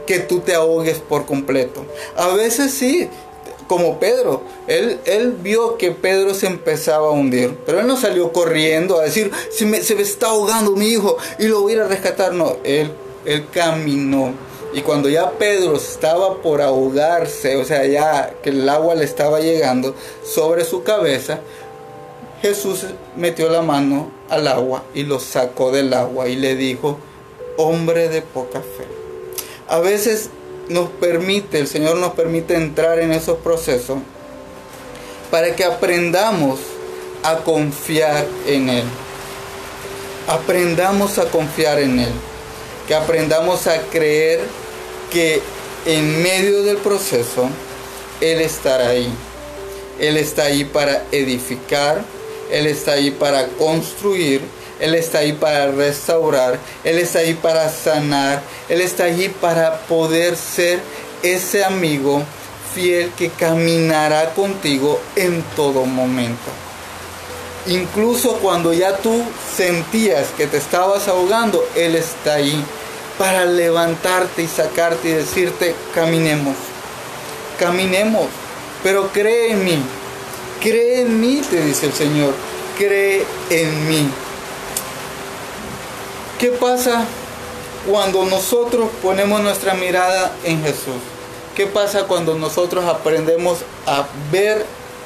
que 0.05 0.19
tú 0.19 0.39
te 0.39 0.53
ahogues 0.53 0.97
por 0.97 1.25
completo. 1.25 1.85
A 2.17 2.29
veces 2.29 2.73
sí, 2.73 3.07
como 3.69 3.99
Pedro. 3.99 4.41
Él, 4.67 4.99
él 5.05 5.37
vio 5.41 5.77
que 5.77 5.91
Pedro 5.91 6.33
se 6.33 6.47
empezaba 6.47 7.07
a 7.07 7.11
hundir, 7.11 7.55
pero 7.65 7.79
él 7.79 7.87
no 7.87 7.95
salió 7.95 8.33
corriendo 8.33 8.99
a 8.99 9.03
decir, 9.03 9.31
se 9.51 9.65
me, 9.65 9.81
se 9.81 9.95
me 9.95 10.01
está 10.01 10.27
ahogando 10.27 10.71
mi 10.71 10.87
hijo 10.87 11.15
y 11.37 11.47
lo 11.47 11.61
voy 11.61 11.75
a 11.75 11.85
a 11.85 11.87
rescatar. 11.87 12.33
No, 12.33 12.57
él, 12.63 12.91
él 13.25 13.45
caminó. 13.53 14.33
Y 14.73 14.81
cuando 14.81 15.07
ya 15.07 15.31
Pedro 15.31 15.75
estaba 15.75 16.41
por 16.41 16.61
ahogarse, 16.61 17.57
o 17.57 17.63
sea, 17.63 17.85
ya 17.85 18.33
que 18.43 18.49
el 18.49 18.67
agua 18.67 18.95
le 18.95 19.05
estaba 19.05 19.39
llegando 19.39 19.95
sobre 20.23 20.65
su 20.65 20.83
cabeza, 20.83 21.39
Jesús 22.41 22.85
metió 23.15 23.49
la 23.49 23.61
mano 23.61 24.11
al 24.29 24.47
agua 24.47 24.83
y 24.95 25.03
lo 25.03 25.19
sacó 25.19 25.71
del 25.71 25.93
agua 25.93 26.27
y 26.27 26.35
le 26.35 26.55
dijo, 26.55 26.97
hombre 27.57 28.09
de 28.09 28.21
poca 28.21 28.61
fe. 28.61 28.85
A 29.67 29.79
veces 29.79 30.31
nos 30.69 30.89
permite, 30.89 31.59
el 31.59 31.67
Señor 31.67 31.97
nos 31.97 32.13
permite 32.13 32.55
entrar 32.55 32.99
en 32.99 33.11
esos 33.11 33.39
procesos 33.39 33.97
para 35.31 35.55
que 35.55 35.63
aprendamos 35.63 36.59
a 37.23 37.37
confiar 37.37 38.25
en 38.47 38.69
Él. 38.69 38.85
Aprendamos 40.27 41.17
a 41.17 41.25
confiar 41.25 41.79
en 41.79 41.99
Él. 41.99 42.13
Que 42.87 42.95
aprendamos 42.95 43.67
a 43.67 43.81
creer 43.91 44.41
que 45.11 45.41
en 45.85 46.23
medio 46.23 46.63
del 46.63 46.77
proceso 46.77 47.49
Él 48.21 48.41
estará 48.41 48.89
ahí. 48.89 49.11
Él 49.99 50.17
está 50.17 50.43
ahí 50.43 50.63
para 50.63 51.03
edificar, 51.11 52.03
Él 52.51 52.67
está 52.67 52.93
ahí 52.93 53.11
para 53.11 53.47
construir, 53.47 54.41
él 54.79 54.95
está 54.95 55.19
ahí 55.19 55.33
para 55.33 55.71
restaurar, 55.71 56.57
Él 56.83 56.99
está 56.99 57.19
ahí 57.19 57.33
para 57.33 57.69
sanar, 57.69 58.41
Él 58.69 58.79
está 58.79 59.05
ahí 59.05 59.27
para 59.41 59.79
poder 59.81 60.37
ser 60.37 60.79
ese 61.21 61.65
amigo 61.65 62.23
fiel 62.73 63.11
que 63.17 63.29
caminará 63.29 64.33
contigo 64.33 65.01
en 65.17 65.43
todo 65.55 65.85
momento. 65.85 66.49
Incluso 67.67 68.37
cuando 68.37 68.71
ya 68.73 68.95
tú 68.97 69.21
sentías 69.55 70.27
que 70.37 70.47
te 70.47 70.57
estabas 70.57 71.09
ahogando, 71.09 71.61
Él 71.75 71.95
está 71.95 72.35
ahí 72.35 72.63
para 73.17 73.43
levantarte 73.43 74.43
y 74.43 74.47
sacarte 74.47 75.09
y 75.09 75.11
decirte, 75.11 75.75
caminemos, 75.93 76.55
caminemos, 77.59 78.27
pero 78.81 79.09
cree 79.09 79.51
en 79.51 79.65
mí, 79.65 79.77
cree 80.61 81.01
en 81.01 81.19
mí, 81.19 81.41
te 81.49 81.61
dice 81.65 81.87
el 81.87 81.93
Señor, 81.93 82.33
cree 82.77 83.25
en 83.49 83.89
mí. 83.89 84.09
¿Qué 86.39 86.51
pasa 86.51 87.05
cuando 87.85 88.23
nosotros 88.23 88.87
ponemos 89.01 89.41
nuestra 89.41 89.73
mirada 89.73 90.33
en 90.45 90.63
Jesús? 90.63 90.95
¿Qué 91.53 91.67
pasa 91.67 92.05
cuando 92.05 92.35
nosotros 92.35 92.85
aprendemos 92.85 93.57
a 93.85 94.07
ver 94.31 94.65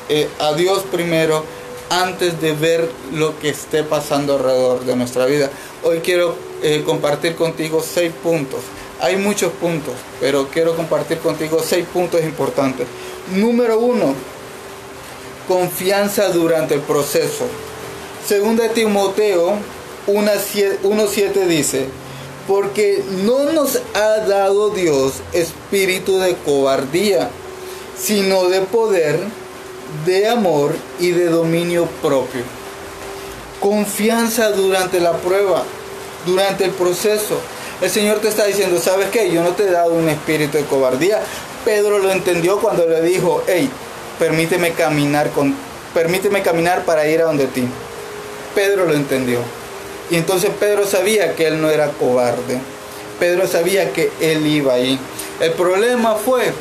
eh, 0.09 0.29
a 0.39 0.53
Dios 0.53 0.83
primero 0.91 1.43
antes 1.89 2.39
de 2.39 2.53
ver 2.53 2.87
lo 3.13 3.39
que 3.39 3.49
esté 3.49 3.81
pasando 3.81 4.35
alrededor 4.35 4.85
de 4.85 4.95
nuestra 4.95 5.25
vida? 5.25 5.49
Hoy 5.81 6.01
quiero 6.01 6.35
eh, 6.61 6.83
compartir 6.85 7.35
contigo 7.35 7.81
seis 7.81 8.11
puntos. 8.21 8.59
Hay 9.01 9.15
muchos 9.15 9.51
puntos, 9.53 9.95
pero 10.19 10.47
quiero 10.49 10.75
compartir 10.75 11.17
contigo 11.17 11.59
seis 11.65 11.87
puntos 11.91 12.21
importantes. 12.21 12.85
Número 13.31 13.79
uno, 13.79 14.13
confianza 15.47 16.29
durante 16.29 16.75
el 16.75 16.81
proceso. 16.81 17.45
Segunda 18.23 18.69
Timoteo 18.69 19.57
1.7 20.07 21.45
dice, 21.47 21.87
porque 22.47 23.03
no 23.23 23.51
nos 23.51 23.79
ha 23.93 24.25
dado 24.27 24.69
Dios 24.71 25.13
espíritu 25.31 26.17
de 26.19 26.35
cobardía, 26.35 27.29
sino 27.97 28.49
de 28.49 28.61
poder, 28.61 29.19
de 30.05 30.27
amor 30.27 30.75
y 30.99 31.11
de 31.11 31.27
dominio 31.27 31.87
propio. 32.01 32.41
Confianza 33.59 34.49
durante 34.49 34.99
la 34.99 35.13
prueba, 35.13 35.63
durante 36.25 36.65
el 36.65 36.71
proceso. 36.71 37.39
El 37.81 37.89
Señor 37.89 38.19
te 38.19 38.27
está 38.27 38.45
diciendo, 38.45 38.79
¿sabes 38.79 39.09
qué? 39.09 39.31
Yo 39.31 39.41
no 39.43 39.51
te 39.51 39.63
he 39.63 39.71
dado 39.71 39.93
un 39.93 40.09
espíritu 40.09 40.57
de 40.57 40.65
cobardía. 40.65 41.21
Pedro 41.63 41.99
lo 41.99 42.11
entendió 42.11 42.59
cuando 42.59 42.85
le 42.85 43.01
dijo, 43.01 43.41
hey, 43.47 43.69
permíteme 44.19 44.71
caminar 44.71 45.31
con, 45.31 45.55
permíteme 45.93 46.41
caminar 46.41 46.83
para 46.83 47.07
ir 47.07 47.21
a 47.21 47.25
donde 47.25 47.47
ti. 47.47 47.63
Pedro 48.53 48.85
lo 48.85 48.93
entendió. 48.93 49.39
Y 50.13 50.15
entonces 50.15 50.51
Pedro 50.59 50.85
sabía 50.85 51.33
que 51.35 51.47
él 51.47 51.59
no 51.59 51.71
era 51.71 51.87
cobarde. 51.89 52.59
Pedro 53.19 53.47
sabía 53.47 53.93
que 53.93 54.11
él 54.21 54.45
iba 54.45 54.75
ahí. 54.75 54.99
El 55.39 55.53
problema 55.53 56.13
fue 56.13 56.53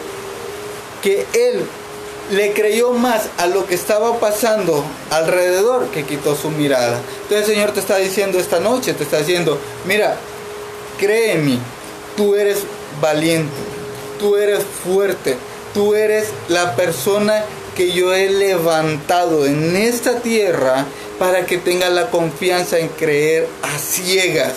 que 1.02 1.26
él 1.34 1.62
le 2.30 2.54
creyó 2.54 2.94
más 2.94 3.24
a 3.36 3.46
lo 3.48 3.66
que 3.66 3.74
estaba 3.74 4.18
pasando 4.18 4.82
alrededor 5.10 5.88
que 5.88 6.04
quitó 6.04 6.34
su 6.34 6.48
mirada. 6.48 6.98
Entonces 7.24 7.46
el 7.46 7.54
Señor 7.54 7.72
te 7.72 7.80
está 7.80 7.98
diciendo 7.98 8.38
esta 8.38 8.58
noche, 8.58 8.94
te 8.94 9.04
está 9.04 9.18
diciendo, 9.18 9.58
mira, 9.86 10.16
créeme, 10.98 11.58
tú 12.16 12.34
eres 12.34 12.60
valiente, 13.02 13.52
tú 14.18 14.36
eres 14.36 14.64
fuerte, 14.82 15.36
tú 15.74 15.94
eres 15.94 16.28
la 16.48 16.74
persona 16.74 17.44
que 17.76 17.92
yo 17.92 18.14
he 18.14 18.30
levantado 18.30 19.44
en 19.44 19.76
esta 19.76 20.20
tierra 20.20 20.86
para 21.22 21.46
que 21.46 21.56
tengas 21.56 21.92
la 21.92 22.10
confianza 22.10 22.80
en 22.80 22.88
creer 22.88 23.46
a 23.62 23.78
ciegas, 23.78 24.54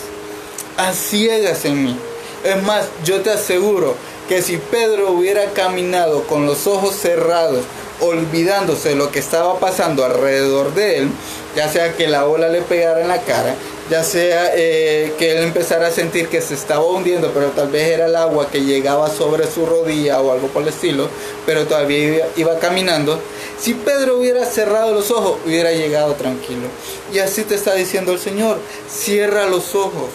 a 0.78 0.94
ciegas 0.94 1.64
en 1.64 1.84
mí. 1.84 1.96
Es 2.44 2.64
más, 2.64 2.88
yo 3.04 3.22
te 3.22 3.30
aseguro 3.30 3.94
que 4.28 4.42
si 4.42 4.58
Pedro 4.58 5.12
hubiera 5.12 5.52
caminado 5.52 6.24
con 6.24 6.48
los 6.48 6.66
ojos 6.66 6.96
cerrados, 6.96 7.66
olvidándose 8.02 8.90
de 8.90 8.96
lo 8.96 9.12
que 9.12 9.20
estaba 9.20 9.60
pasando 9.60 10.04
alrededor 10.04 10.74
de 10.74 10.98
él, 10.98 11.10
ya 11.56 11.70
sea 11.70 11.94
que 11.94 12.08
la 12.08 12.26
ola 12.26 12.50
le 12.50 12.64
pegara 12.64 13.02
en 13.02 13.10
la 13.10 13.22
cara, 13.22 13.54
ya 13.92 14.04
sea 14.04 14.52
eh, 14.56 15.14
que 15.20 15.38
él 15.38 15.44
empezara 15.44 15.88
a 15.88 15.92
sentir 15.92 16.30
que 16.30 16.42
se 16.42 16.56
estaba 16.56 16.84
hundiendo, 16.84 17.32
pero 17.32 17.50
tal 17.50 17.70
vez 17.70 17.90
era 17.90 18.08
el 18.08 18.16
agua 18.16 18.50
que 18.50 18.62
llegaba 18.62 19.12
sobre 19.12 19.46
su 19.46 19.68
rodilla 19.68 20.20
o 20.20 20.32
algo 20.32 20.48
por 20.48 20.64
el 20.64 20.70
estilo, 20.70 21.10
pero 21.46 21.68
todavía 21.68 22.28
iba, 22.36 22.58
caminando. 22.58 23.20
Si 23.60 23.74
Pedro 23.74 24.18
hubiera 24.18 24.46
cerrado 24.46 24.94
los 24.94 25.12
ojos, 25.12 25.38
hubiera 25.46 25.72
llegado 25.72 26.14
tranquilo. 26.16 26.68
Y 27.14 27.20
así 27.20 27.44
te 27.44 27.56
está 27.56 27.74
diciendo 27.74 28.12
el 28.12 28.20
Señor, 28.20 28.60
cierra 28.90 29.48
los 29.48 29.76
ojos, 29.76 30.10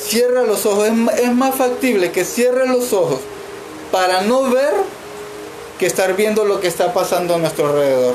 cierra 0.00 0.42
los 0.42 0.66
ojos. 0.66 0.88
Es, 0.88 1.32
más 1.32 1.54
factible 1.54 2.12
que 2.12 2.24
cierre 2.24 2.66
los 2.66 2.92
ojos 2.92 3.20
para 3.90 4.22
no 4.22 4.50
ver 4.50 4.72
que 5.78 5.86
estar 5.86 6.14
viendo 6.14 6.44
lo 6.44 6.60
que 6.60 6.68
está 6.68 6.92
pasando 6.92 7.34
a 7.34 7.38
nuestro 7.38 7.68
alrededor. 7.68 8.14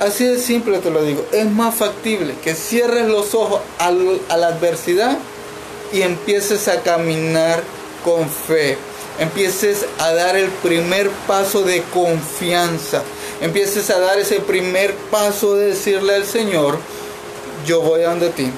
Así 0.00 0.24
de 0.24 0.38
simple 0.38 0.80
te 0.80 0.90
lo 0.90 1.02
digo. 1.02 1.24
Es 1.32 1.46
más 1.46 1.74
factible 1.74 2.34
que 2.42 2.54
cierres 2.54 3.06
los 3.06 3.34
ojos 3.34 3.60
a, 3.78 3.90
la 3.92 4.48
adversidad 4.48 5.16
y 5.92 6.02
empieces 6.02 6.66
a 6.66 6.82
caminar 6.82 7.62
con 8.04 8.28
fe. 8.28 8.76
Empieces 9.18 9.86
a 9.98 10.12
dar 10.12 10.36
el 10.36 10.48
primer 10.48 11.08
paso 11.26 11.62
de 11.62 11.82
confianza. 11.92 13.02
Empieces 13.40 13.90
a 13.90 14.00
dar 14.00 14.18
ese 14.18 14.40
primer 14.40 14.94
paso 15.10 15.54
de 15.54 15.66
decirle 15.66 16.14
al 16.14 16.26
Señor, 16.26 16.78
yo 17.66 17.80
voy 17.80 18.02
a 18.02 18.10
donde 18.10 18.30
ti. 18.30 18.50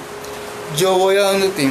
Yo 0.77 0.97
voy 0.97 1.17
a 1.17 1.31
donde 1.31 1.49
ti. 1.49 1.69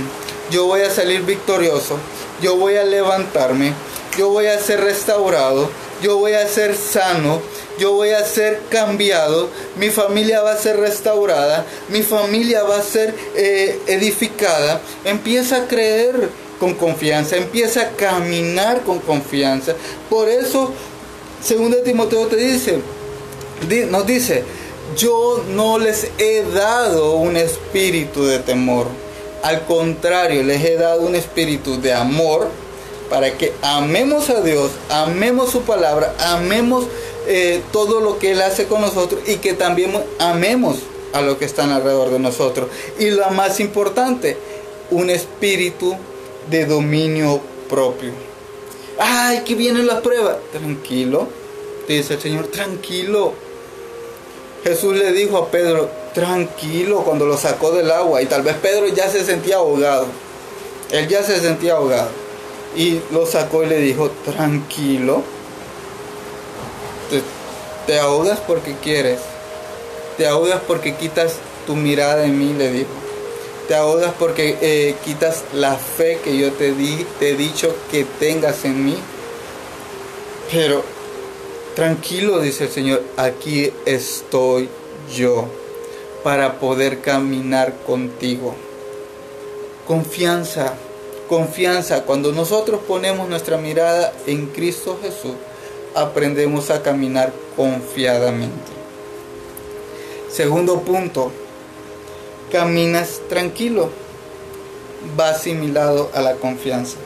Yo 0.50 0.66
voy 0.66 0.82
a 0.82 0.90
salir 0.90 1.22
victorioso. 1.22 1.98
Yo 2.40 2.56
voy 2.56 2.76
a 2.76 2.84
levantarme. 2.84 3.72
Yo 4.16 4.30
voy 4.30 4.46
a 4.46 4.58
ser 4.60 4.80
restaurado. 4.80 5.68
Yo 6.02 6.18
voy 6.18 6.32
a 6.32 6.46
ser 6.46 6.76
sano 6.76 7.40
yo 7.78 7.92
voy 7.92 8.10
a 8.10 8.24
ser 8.24 8.62
cambiado, 8.70 9.50
mi 9.76 9.90
familia 9.90 10.40
va 10.40 10.52
a 10.52 10.56
ser 10.56 10.78
restaurada, 10.78 11.66
mi 11.88 12.02
familia 12.02 12.62
va 12.62 12.78
a 12.78 12.82
ser 12.82 13.14
eh, 13.34 13.78
edificada. 13.86 14.80
Empieza 15.04 15.56
a 15.56 15.68
creer 15.68 16.30
con 16.58 16.75
confianza, 16.75 17.36
empieza 17.36 17.82
a 17.82 17.90
caminar 17.90 18.82
con 18.82 18.98
confianza. 19.00 19.75
Por 20.08 20.28
eso, 20.28 20.72
segundo 21.42 21.78
Timoteo 21.78 22.26
te 22.26 22.36
dice, 22.36 22.80
nos 23.90 24.06
dice, 24.06 24.44
yo 24.96 25.42
no 25.50 25.78
les 25.78 26.08
he 26.18 26.42
dado 26.42 27.16
un 27.16 27.36
espíritu 27.36 28.25
de 28.25 28.38
temor. 28.38 28.86
Al 29.42 29.64
contrario, 29.66 30.42
les 30.42 30.64
he 30.64 30.76
dado 30.76 31.02
un 31.02 31.14
espíritu 31.14 31.80
de 31.80 31.92
amor 31.92 32.48
para 33.10 33.36
que 33.36 33.52
amemos 33.62 34.30
a 34.30 34.40
Dios, 34.40 34.70
amemos 34.88 35.50
su 35.50 35.62
palabra, 35.62 36.14
amemos 36.18 36.86
eh, 37.28 37.60
todo 37.72 38.00
lo 38.00 38.18
que 38.18 38.32
Él 38.32 38.42
hace 38.42 38.66
con 38.66 38.80
nosotros 38.80 39.20
y 39.26 39.36
que 39.36 39.52
también 39.52 39.92
amemos 40.18 40.78
a 41.12 41.20
lo 41.20 41.38
que 41.38 41.44
están 41.44 41.71
alrededor 41.71 42.10
de 42.10 42.19
nosotros. 42.19 42.69
Y 42.99 43.10
lo 43.10 43.28
más 43.30 43.60
importante, 43.60 44.36
un 44.90 45.10
espíritu 45.10 45.97
de 46.50 46.67
dominio 46.67 47.41
propio. 47.69 48.13
Ay, 48.99 49.43
que 49.45 49.54
vienen 49.54 49.87
las 49.87 50.00
pruebas. 50.00 50.37
Tranquilo, 50.52 51.28
dice 51.89 52.15
el 52.15 52.21
Señor, 52.21 52.47
tranquilo. 52.49 53.32
Jesús 54.65 54.97
le 54.97 55.13
dijo 55.13 55.39
a 55.39 55.50
Pedro, 55.50 55.89
tranquilo, 56.15 57.02
cuando 57.04 57.26
lo 57.26 57.37
sacó 57.37 57.73
del 57.73 57.91
agua. 57.91 58.23
Y 58.23 58.26
tal 58.26 58.43
vez 58.43 58.56
Pedro 58.56 58.89
ya 58.89 59.09
se 59.09 59.25
sentía 59.25 59.56
ahogado. 59.56 60.06
Él 60.91 61.06
ya 61.09 61.23
se 61.23 61.39
sentía 61.41 61.75
ahogado. 61.75 62.09
Y 62.76 63.00
lo 63.11 63.26
sacó 63.26 63.63
y 63.63 63.67
le 63.67 63.78
dijo, 63.78 64.11
tranquilo 64.25 65.23
te, 67.87 67.99
ahogas 67.99 68.41
porque 68.41 68.75
quieres. 68.82 69.21
Te 70.17 70.26
ahogas 70.26 70.61
porque 70.67 70.95
quitas 70.95 71.35
tu 71.67 71.76
mirada 71.76 72.25
en 72.25 72.39
mí, 72.39 72.54
le 72.54 72.71
dijo. 72.71 72.91
Te 73.68 73.74
ahogas 73.74 74.14
porque 74.18 74.56
eh, 74.60 74.94
quitas 75.04 75.44
la 75.52 75.74
fe 75.74 76.20
que 76.22 76.38
yo 76.38 76.52
te, 76.52 76.72
di, 76.72 77.04
te 77.18 77.30
he 77.30 77.36
dicho 77.36 77.74
que 77.90 78.04
tengas 78.04 78.64
en 78.64 78.84
mí. 78.84 78.96
Pero 80.52 80.84
tranquilo, 81.74 82.40
dice 82.40 82.64
el 82.64 82.70
Señor, 82.70 83.02
aquí 83.16 83.72
estoy 83.84 84.68
yo 85.12 85.46
para 86.22 86.60
poder 86.60 87.00
caminar 87.00 87.74
contigo. 87.84 88.54
Confianza, 89.86 90.74
confianza. 91.28 92.04
Cuando 92.04 92.30
nosotros 92.30 92.80
ponemos 92.86 93.28
nuestra 93.28 93.56
mirada 93.56 94.12
en 94.28 94.46
Cristo 94.46 94.98
Jesús, 95.02 95.34
aprendemos 95.94 96.70
a 96.70 96.82
caminar 96.82 97.32
confiadamente. 97.56 98.72
Segundo 100.30 100.80
punto, 100.80 101.32
caminas 102.50 103.21
tranquilo, 103.28 103.91
va 105.19 105.30
asimilado 105.30 106.11
a 106.15 106.21
la 106.21 106.35
confianza. 106.37 106.97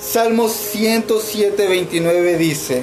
Salmo 0.00 0.48
107, 0.48 1.66
29 1.66 2.36
dice, 2.36 2.82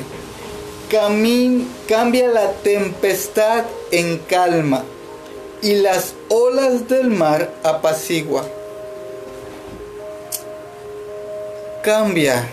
Camin, 0.90 1.68
cambia 1.88 2.28
la 2.28 2.52
tempestad 2.52 3.66
en 3.92 4.18
calma 4.18 4.84
y 5.62 5.76
las 5.76 6.16
olas 6.30 6.88
del 6.90 7.10
mar 7.10 7.54
apacigua. 7.64 8.46
Cambia 11.84 12.48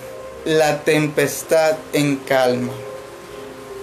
la 0.44 0.82
tempestad 0.84 1.76
en 1.92 2.16
calma. 2.16 2.72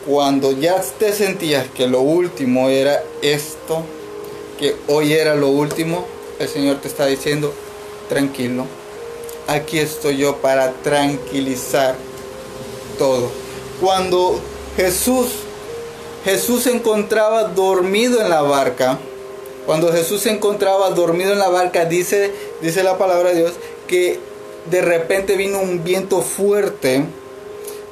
Cuando 0.05 0.51
ya 0.51 0.79
te 0.99 1.11
sentías 1.13 1.67
que 1.67 1.87
lo 1.87 2.01
último 2.01 2.69
era 2.69 3.03
esto, 3.21 3.83
que 4.59 4.75
hoy 4.87 5.13
era 5.13 5.35
lo 5.35 5.49
último, 5.49 6.05
el 6.39 6.47
Señor 6.47 6.77
te 6.81 6.87
está 6.87 7.05
diciendo, 7.05 7.53
tranquilo, 8.09 8.65
aquí 9.47 9.79
estoy 9.79 10.17
yo 10.17 10.37
para 10.37 10.71
tranquilizar 10.83 11.95
todo. 12.97 13.29
Cuando 13.81 14.39
Jesús, 14.77 15.27
Jesús 16.23 16.63
se 16.63 16.71
encontraba 16.71 17.43
dormido 17.45 18.21
en 18.21 18.29
la 18.29 18.41
barca, 18.41 18.97
cuando 19.65 19.91
Jesús 19.91 20.21
se 20.21 20.29
encontraba 20.29 20.91
dormido 20.91 21.33
en 21.33 21.39
la 21.39 21.49
barca, 21.49 21.85
dice, 21.85 22.31
dice 22.61 22.83
la 22.83 22.97
palabra 22.97 23.29
de 23.29 23.37
Dios, 23.37 23.53
que 23.87 24.19
de 24.69 24.81
repente 24.81 25.35
vino 25.35 25.59
un 25.59 25.83
viento 25.83 26.21
fuerte, 26.21 27.03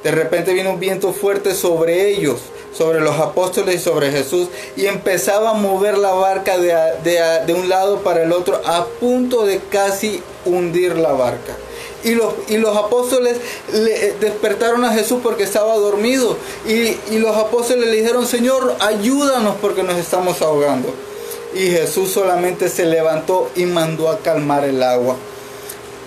de 0.02 0.10
repente 0.10 0.52
vino 0.52 0.70
un 0.70 0.80
viento 0.80 1.12
fuerte 1.12 1.54
sobre 1.54 2.10
ellos, 2.10 2.40
sobre 2.76 3.00
los 3.00 3.18
apóstoles 3.18 3.76
y 3.76 3.78
sobre 3.78 4.10
Jesús, 4.10 4.48
y 4.76 4.86
empezaba 4.86 5.50
a 5.50 5.54
mover 5.54 5.98
la 5.98 6.12
barca 6.12 6.58
de, 6.58 7.54
un 7.54 7.68
lado 7.68 8.00
para 8.00 8.22
el 8.22 8.32
otro, 8.32 8.60
a 8.64 8.86
punto 8.86 9.44
de 9.44 9.60
casi 9.70 10.22
hundir 10.44 10.96
la 10.96 11.12
barca. 11.12 11.56
Y 12.02 12.14
los, 12.14 12.34
y 12.48 12.58
los, 12.58 12.76
apóstoles 12.76 13.38
le 13.72 14.08
eh, 14.08 14.14
despertaron 14.20 14.84
a 14.84 14.92
Jesús 14.92 15.20
porque 15.22 15.44
estaba 15.44 15.74
dormido. 15.76 16.36
Y, 16.66 16.98
y, 17.10 17.18
los 17.18 17.34
apóstoles 17.34 17.88
le 17.88 17.96
dijeron, 17.96 18.26
Señor, 18.26 18.76
ayúdanos 18.80 19.56
porque 19.62 19.82
nos 19.82 19.96
estamos 19.96 20.42
ahogando. 20.42 20.92
Y 21.54 21.70
Jesús 21.70 22.10
solamente 22.10 22.68
se 22.68 22.84
levantó 22.84 23.48
y 23.56 23.64
mandó 23.64 24.10
a 24.10 24.18
calmar 24.18 24.64
el 24.64 24.82
agua. 24.82 25.16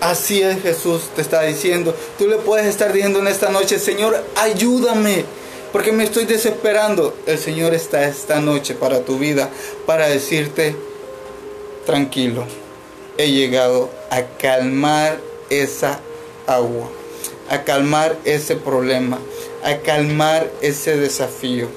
Así 0.00 0.42
es 0.42 0.62
Jesús, 0.62 1.02
te 1.16 1.22
está 1.22 1.42
diciendo. 1.42 1.94
Tú 2.18 2.28
le 2.28 2.36
puedes 2.36 2.66
estar 2.66 2.92
diciendo 2.92 3.18
en 3.18 3.26
esta 3.26 3.48
noche, 3.48 3.78
Señor, 3.78 4.22
ayúdame, 4.36 5.24
porque 5.72 5.92
me 5.92 6.04
estoy 6.04 6.24
desesperando. 6.24 7.14
El 7.26 7.38
Señor 7.38 7.74
está 7.74 8.04
esta 8.04 8.40
noche 8.40 8.74
para 8.74 9.00
tu 9.00 9.18
vida, 9.18 9.50
para 9.86 10.08
decirte, 10.08 10.74
tranquilo, 11.86 12.44
he 13.16 13.30
llegado 13.30 13.90
a 14.10 14.22
calmar 14.38 15.18
esa 15.50 16.00
agua, 16.46 16.88
a 17.50 17.62
calmar 17.62 18.16
ese 18.24 18.56
problema, 18.56 19.18
a 19.64 19.78
calmar 19.78 20.50
ese 20.60 20.96
desafío. 20.96 21.68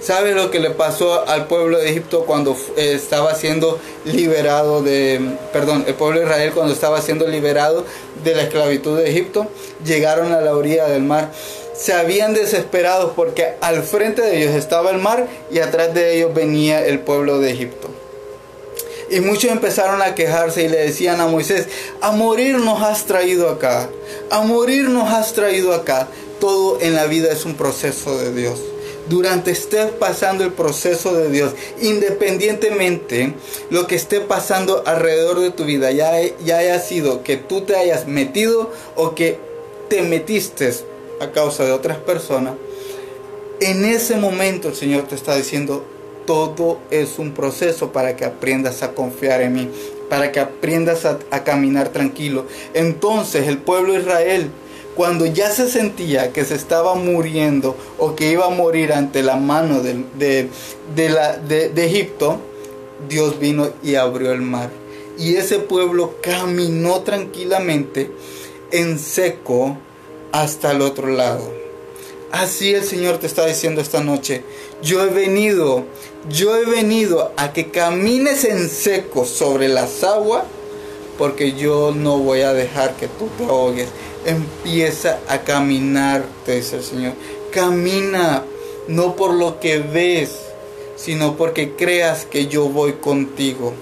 ¿Sabe 0.00 0.34
lo 0.34 0.52
que 0.52 0.60
le 0.60 0.70
pasó 0.70 1.26
al 1.26 1.48
pueblo 1.48 1.78
de 1.78 1.90
Egipto 1.90 2.26
cuando 2.26 2.56
eh, 2.76 2.92
estaba 2.94 3.34
siendo 3.34 3.80
liberado 4.04 4.80
de, 4.80 5.36
perdón, 5.52 5.84
el 5.88 5.94
pueblo 5.94 6.20
de 6.20 6.26
Israel 6.26 6.52
cuando 6.54 6.72
estaba 6.72 7.02
siendo 7.02 7.26
liberado 7.26 7.84
de 8.22 8.34
la 8.36 8.42
esclavitud 8.42 8.98
de 8.98 9.10
Egipto? 9.10 9.48
Llegaron 9.84 10.32
a 10.32 10.40
la 10.40 10.54
orilla 10.54 10.86
del 10.86 11.02
mar. 11.02 11.32
Se 11.76 11.92
habían 11.92 12.32
desesperado 12.34 13.12
porque 13.14 13.54
al 13.60 13.82
frente 13.82 14.22
de 14.22 14.38
ellos 14.38 14.54
estaba 14.54 14.90
el 14.90 14.98
mar 14.98 15.26
y 15.50 15.58
atrás 15.58 15.92
de 15.94 16.16
ellos 16.16 16.34
venía 16.34 16.84
el 16.86 17.00
pueblo 17.00 17.38
de 17.38 17.52
Egipto. 17.52 17.88
Y 19.08 19.20
muchos 19.20 19.50
empezaron 19.50 20.02
a 20.02 20.14
quejarse 20.14 20.64
y 20.64 20.68
le 20.68 20.78
decían 20.78 21.20
a 21.20 21.26
Moisés, 21.26 21.66
a 22.00 22.10
morir 22.10 22.58
nos 22.58 22.82
has 22.82 23.04
traído 23.04 23.48
acá, 23.48 23.88
a 24.30 24.40
morir 24.40 24.88
nos 24.88 25.12
has 25.12 25.32
traído 25.32 25.74
acá. 25.74 26.08
Todo 26.40 26.80
en 26.80 26.94
la 26.94 27.06
vida 27.06 27.32
es 27.32 27.44
un 27.44 27.54
proceso 27.54 28.18
de 28.18 28.32
Dios. 28.32 28.58
Durante 29.08 29.52
esté 29.52 29.86
pasando 29.86 30.42
el 30.42 30.52
proceso 30.52 31.14
de 31.14 31.30
Dios, 31.30 31.52
independientemente 31.80 33.34
lo 33.70 33.86
que 33.86 33.94
esté 33.94 34.20
pasando 34.20 34.82
alrededor 34.84 35.38
de 35.38 35.52
tu 35.52 35.64
vida, 35.64 35.92
ya, 35.92 36.20
ya 36.44 36.58
haya 36.58 36.80
sido 36.80 37.22
que 37.22 37.36
tú 37.36 37.60
te 37.60 37.76
hayas 37.76 38.08
metido 38.08 38.72
o 38.96 39.14
que 39.14 39.38
te 39.88 40.02
metiste 40.02 40.72
a 41.20 41.32
causa 41.32 41.64
de 41.64 41.72
otras 41.72 41.98
personas, 41.98 42.54
en 43.60 43.84
ese 43.84 44.16
momento 44.16 44.68
el 44.68 44.74
Señor 44.74 45.04
te 45.04 45.14
está 45.14 45.34
diciendo, 45.36 45.84
todo 46.26 46.78
es 46.90 47.18
un 47.18 47.32
proceso 47.32 47.92
para 47.92 48.16
que 48.16 48.24
aprendas 48.24 48.82
a 48.82 48.92
confiar 48.92 49.40
en 49.40 49.54
mí, 49.54 49.70
para 50.10 50.32
que 50.32 50.40
aprendas 50.40 51.04
a, 51.04 51.44
caminar 51.44 51.88
tranquilo. 51.88 52.46
Entonces 52.74 53.46
el 53.48 53.58
pueblo 53.58 53.94
de 53.94 54.00
Israel, 54.00 54.50
cuando 54.94 55.24
ya 55.26 55.50
se 55.50 55.68
sentía 55.70 56.32
que 56.32 56.44
se 56.44 56.54
estaba 56.54 56.94
muriendo 56.94 57.76
o 57.98 58.14
que 58.14 58.30
iba 58.30 58.46
a 58.46 58.50
morir 58.50 58.92
ante 58.92 59.22
la 59.22 59.36
mano 59.36 59.80
de, 59.80 60.48
de 60.94 61.86
Egipto, 61.86 62.40
Dios 63.08 63.38
vino 63.38 63.70
y 63.82 63.94
abrió 63.94 64.32
el 64.32 64.42
mar. 64.42 64.70
Y 65.18 65.36
ese 65.36 65.58
pueblo 65.60 66.16
caminó 66.20 67.00
tranquilamente 67.00 68.10
en 68.70 68.98
seco 68.98 69.78
hasta 70.40 70.72
el 70.72 70.82
otro 70.82 71.08
lado. 71.08 71.50
Así 72.30 72.74
el 72.74 72.84
Señor 72.84 73.18
te 73.18 73.26
está 73.26 73.46
diciendo 73.46 73.80
esta 73.80 74.02
noche. 74.02 74.42
Yo 74.82 75.02
he 75.02 75.08
venido, 75.08 75.84
yo 76.28 76.56
he 76.56 76.64
venido 76.64 77.32
a 77.36 77.52
que 77.52 77.70
camines 77.70 78.44
en 78.44 78.68
seco 78.68 79.24
sobre 79.24 79.68
las 79.68 80.04
aguas, 80.04 80.44
porque 81.16 81.52
yo 81.52 81.92
no 81.96 82.18
voy 82.18 82.42
a 82.42 82.52
dejar 82.52 82.96
que 82.96 83.08
tú 83.08 83.28
te 83.38 83.44
ahogues. 83.44 83.88
Empieza 84.26 85.20
a 85.28 85.42
caminar, 85.42 86.24
te 86.44 86.56
dice 86.56 86.76
el 86.76 86.84
Señor. 86.84 87.14
Camina, 87.50 88.44
no 88.88 89.16
por 89.16 89.32
lo 89.32 89.60
que 89.60 89.78
ves, 89.78 90.32
sino 90.96 91.36
porque 91.36 91.72
creas 91.76 92.26
que 92.26 92.48
yo 92.48 92.68
voy 92.68 92.94
contigo. 92.94 93.72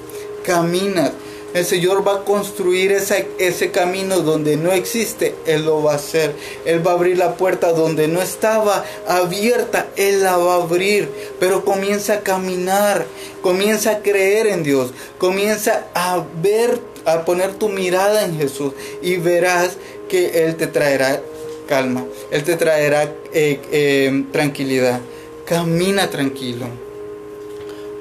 Camina, 0.45 1.13
el 1.55 1.65
Señor 1.65 2.07
va 2.07 2.17
a 2.17 2.25
construir 2.25 2.91
ese, 2.91 3.29
ese 3.39 3.71
camino 3.71 4.19
donde 4.19 4.57
no 4.57 4.73
existe. 4.73 5.37
Él 5.47 5.65
lo 5.65 5.85
va 5.85 5.93
a 5.93 5.97
hacer. 5.97 6.35
Él 6.65 6.85
va 6.85 6.91
a 6.91 6.95
abrir 6.95 7.17
la 7.17 7.37
puerta 7.37 7.73
donde 7.73 8.09
no 8.09 8.21
estaba 8.21 8.85
abierta. 9.07 9.87
Él 9.95 10.25
la 10.25 10.37
va 10.37 10.55
a 10.55 10.63
abrir. 10.65 11.09
Pero 11.39 11.65
comienza 11.65 12.15
a 12.15 12.21
caminar. 12.21 13.07
Comienza 13.41 13.93
a 13.93 13.99
creer 14.01 14.49
en 14.49 14.65
Dios. 14.65 14.91
Comienza 15.19 15.87
a 15.95 16.25
ver, 16.43 16.81
a 17.05 17.25
poner 17.25 17.55
tu 17.55 17.69
mirada 17.69 18.25
en 18.25 18.37
Jesús. 18.37 18.73
Y 19.01 19.19
verás 19.19 19.77
que 20.09 20.45
Él 20.45 20.57
te 20.57 20.67
traerá 20.67 21.23
calma. 21.69 22.05
Él 22.33 22.43
te 22.43 22.57
traerá 22.57 23.05
eh, 23.33 23.61
eh, 23.71 24.25
tranquilidad. 24.33 25.01
Camina 25.45 26.11
tranquilo. 26.11 26.67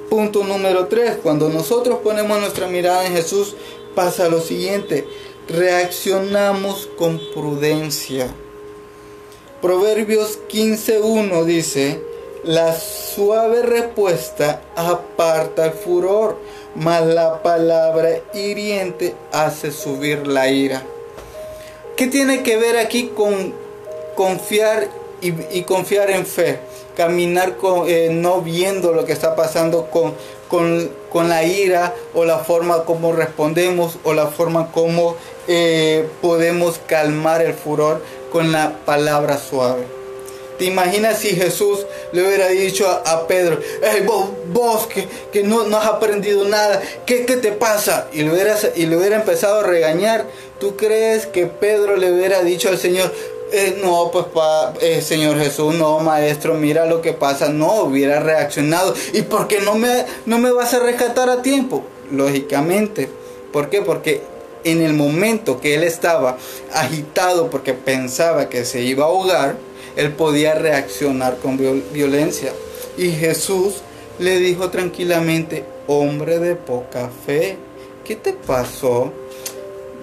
Punto 0.09 0.43
número 0.43 0.87
3. 0.87 1.17
Cuando 1.23 1.49
nosotros 1.49 1.99
ponemos 2.03 2.39
nuestra 2.39 2.67
mirada 2.67 3.05
en 3.05 3.13
Jesús, 3.13 3.55
pasa 3.95 4.29
lo 4.29 4.41
siguiente. 4.41 5.07
Reaccionamos 5.47 6.87
con 6.97 7.19
prudencia. 7.33 8.27
Proverbios 9.61 10.39
15.1 10.49 11.45
dice, 11.45 12.01
la 12.43 12.77
suave 12.77 13.61
respuesta 13.61 14.61
aparta 14.75 15.67
el 15.67 15.71
furor, 15.71 16.37
mas 16.75 17.05
la 17.05 17.41
palabra 17.41 18.19
hiriente 18.33 19.15
hace 19.31 19.71
subir 19.71 20.27
la 20.27 20.49
ira. 20.49 20.83
¿Qué 21.95 22.07
tiene 22.07 22.43
que 22.43 22.57
ver 22.57 22.77
aquí 22.77 23.11
con 23.15 23.53
confiar 24.15 24.89
y, 25.21 25.33
y 25.57 25.63
confiar 25.63 26.09
en 26.11 26.25
fe? 26.25 26.59
Caminar 26.95 27.57
con, 27.57 27.87
eh, 27.87 28.09
no 28.11 28.41
viendo 28.41 28.93
lo 28.93 29.05
que 29.05 29.13
está 29.13 29.35
pasando 29.35 29.87
con, 29.89 30.13
con, 30.49 31.29
la 31.29 31.43
ira 31.43 31.95
o 32.13 32.25
la 32.25 32.39
forma 32.39 32.85
como 32.85 33.11
respondemos 33.11 33.97
o 34.03 34.13
la 34.13 34.27
forma 34.27 34.71
como 34.71 35.15
eh, 35.47 36.07
podemos 36.21 36.79
calmar 36.85 37.41
el 37.41 37.53
furor 37.53 38.01
con 38.31 38.51
la 38.51 38.77
palabra 38.85 39.37
suave. 39.37 39.83
¿Te 40.57 40.65
imaginas 40.65 41.17
si 41.17 41.29
Jesús 41.29 41.85
le 42.11 42.25
hubiera 42.25 42.47
dicho 42.49 42.87
a, 42.87 43.27
Pedro, 43.27 43.59
hey, 43.81 44.05
vos, 44.47 44.87
que, 45.31 45.43
no, 45.43 45.63
no, 45.63 45.77
has 45.77 45.87
aprendido 45.87 46.45
nada, 46.47 46.79
¿qué, 47.05 47.25
qué 47.25 47.37
te 47.37 47.51
pasa? 47.51 48.07
Y 48.13 48.21
le, 48.21 48.31
hubiera, 48.31 48.55
y 48.75 48.85
le 48.85 48.95
hubiera 48.95 49.15
empezado 49.15 49.61
a 49.61 49.63
regañar. 49.63 50.25
¿Tú 50.59 50.77
crees 50.77 51.25
que 51.25 51.47
Pedro 51.47 51.97
le 51.97 52.13
hubiera 52.13 52.43
dicho 52.43 52.69
al 52.69 52.77
Señor, 52.77 53.11
eh, 53.53 53.77
no, 53.81 54.11
pues 54.11 55.05
Señor 55.05 55.37
Jesús, 55.37 55.75
no, 55.75 55.99
maestro, 55.99 56.55
mira 56.55 56.85
lo 56.85 57.01
que 57.01 57.13
pasa, 57.13 57.49
no 57.49 57.83
hubiera 57.83 58.19
reaccionado. 58.19 58.95
¿Y 59.13 59.21
por 59.21 59.47
qué 59.47 59.61
no 59.61 59.75
me, 59.75 60.05
no 60.25 60.39
me 60.39 60.51
vas 60.51 60.73
a 60.73 60.79
rescatar 60.79 61.29
a 61.29 61.41
tiempo? 61.41 61.83
Lógicamente. 62.11 63.09
¿Por 63.51 63.69
qué? 63.69 63.81
Porque 63.83 64.23
en 64.63 64.81
el 64.81 64.93
momento 64.93 65.61
que 65.61 65.75
él 65.75 65.83
estaba 65.83 66.37
agitado 66.73 67.49
porque 67.49 67.73
pensaba 67.73 68.49
que 68.49 68.65
se 68.65 68.81
iba 68.81 69.03
a 69.03 69.07
ahogar, 69.07 69.55
él 69.95 70.13
podía 70.13 70.55
reaccionar 70.55 71.37
con 71.37 71.59
violencia. 71.93 72.51
Y 72.97 73.11
Jesús 73.11 73.81
le 74.19 74.39
dijo 74.39 74.69
tranquilamente, 74.69 75.65
hombre 75.87 76.39
de 76.39 76.55
poca 76.55 77.09
fe, 77.25 77.57
¿qué 78.03 78.15
te 78.15 78.33
pasó? 78.33 79.11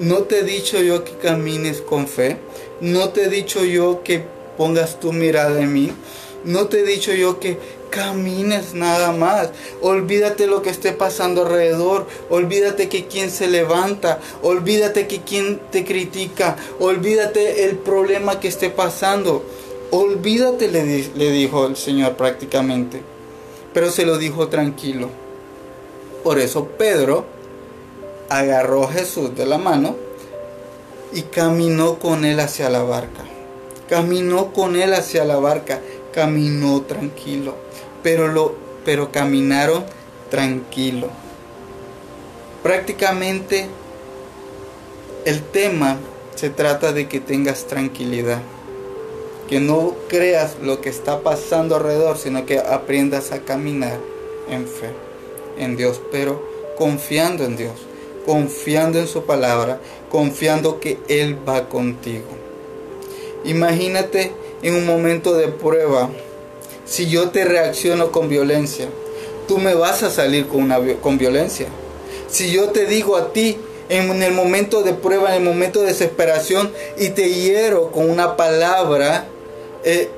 ¿No 0.00 0.22
te 0.22 0.38
he 0.38 0.44
dicho 0.44 0.80
yo 0.80 1.04
que 1.04 1.12
camines 1.12 1.82
con 1.82 2.08
fe? 2.08 2.38
No 2.80 3.10
te 3.10 3.24
he 3.24 3.28
dicho 3.28 3.66
yo 3.66 4.02
que 4.02 4.24
pongas 4.56 4.98
tu 4.98 5.12
mirada 5.12 5.60
en 5.60 5.74
mí. 5.74 5.92
No 6.42 6.68
te 6.68 6.80
he 6.80 6.84
dicho 6.84 7.12
yo 7.12 7.38
que 7.38 7.58
camines 7.90 8.72
nada 8.72 9.12
más. 9.12 9.50
Olvídate 9.82 10.46
lo 10.46 10.62
que 10.62 10.70
esté 10.70 10.92
pasando 10.92 11.42
alrededor. 11.42 12.06
Olvídate 12.30 12.88
que 12.88 13.08
quien 13.08 13.30
se 13.30 13.46
levanta. 13.46 14.20
Olvídate 14.42 15.06
que 15.06 15.20
quien 15.20 15.60
te 15.70 15.84
critica. 15.84 16.56
Olvídate 16.78 17.64
el 17.64 17.76
problema 17.76 18.40
que 18.40 18.48
esté 18.48 18.70
pasando. 18.70 19.44
Olvídate, 19.90 20.68
le, 20.68 21.10
le 21.14 21.30
dijo 21.30 21.66
el 21.66 21.76
Señor 21.76 22.16
prácticamente. 22.16 23.02
Pero 23.74 23.90
se 23.90 24.06
lo 24.06 24.16
dijo 24.16 24.48
tranquilo. 24.48 25.10
Por 26.24 26.38
eso 26.38 26.68
Pedro 26.68 27.26
agarró 28.30 28.86
Jesús 28.86 29.34
de 29.36 29.44
la 29.44 29.58
mano 29.58 29.96
y 31.12 31.22
caminó 31.22 31.98
con 31.98 32.24
él 32.24 32.40
hacia 32.40 32.70
la 32.70 32.82
barca. 32.82 33.24
Caminó 33.88 34.52
con 34.52 34.76
él 34.76 34.94
hacia 34.94 35.24
la 35.24 35.36
barca, 35.36 35.80
caminó 36.14 36.82
tranquilo, 36.82 37.56
pero 38.02 38.28
lo 38.28 38.54
pero 38.84 39.12
caminaron 39.12 39.84
tranquilo. 40.30 41.08
Prácticamente 42.62 43.66
el 45.24 45.42
tema 45.42 45.98
se 46.36 46.50
trata 46.50 46.92
de 46.92 47.08
que 47.08 47.20
tengas 47.20 47.66
tranquilidad, 47.66 48.40
que 49.48 49.58
no 49.60 49.96
creas 50.08 50.56
lo 50.62 50.80
que 50.80 50.88
está 50.88 51.20
pasando 51.20 51.76
alrededor, 51.76 52.16
sino 52.16 52.46
que 52.46 52.60
aprendas 52.60 53.32
a 53.32 53.40
caminar 53.40 53.98
en 54.48 54.66
fe, 54.66 54.92
en 55.58 55.76
Dios, 55.76 56.00
pero 56.12 56.42
confiando 56.78 57.44
en 57.44 57.56
Dios 57.56 57.89
confiando 58.30 59.00
en 59.00 59.08
su 59.08 59.24
palabra, 59.24 59.80
confiando 60.08 60.78
que 60.78 60.98
Él 61.08 61.36
va 61.48 61.68
contigo. 61.68 62.28
Imagínate 63.44 64.30
en 64.62 64.76
un 64.76 64.86
momento 64.86 65.34
de 65.34 65.48
prueba, 65.48 66.10
si 66.84 67.08
yo 67.08 67.30
te 67.30 67.44
reacciono 67.44 68.12
con 68.12 68.28
violencia, 68.28 68.86
tú 69.48 69.58
me 69.58 69.74
vas 69.74 70.04
a 70.04 70.10
salir 70.10 70.46
con, 70.46 70.62
una, 70.62 70.78
con 71.02 71.18
violencia. 71.18 71.66
Si 72.28 72.52
yo 72.52 72.68
te 72.68 72.86
digo 72.86 73.16
a 73.16 73.32
ti 73.32 73.58
en 73.88 74.22
el 74.22 74.32
momento 74.32 74.84
de 74.84 74.94
prueba, 74.94 75.30
en 75.30 75.42
el 75.42 75.48
momento 75.48 75.80
de 75.80 75.86
desesperación, 75.86 76.70
y 77.00 77.08
te 77.08 77.30
hiero 77.30 77.90
con 77.90 78.08
una 78.08 78.36
palabra, 78.36 79.26
eh, 79.82 80.08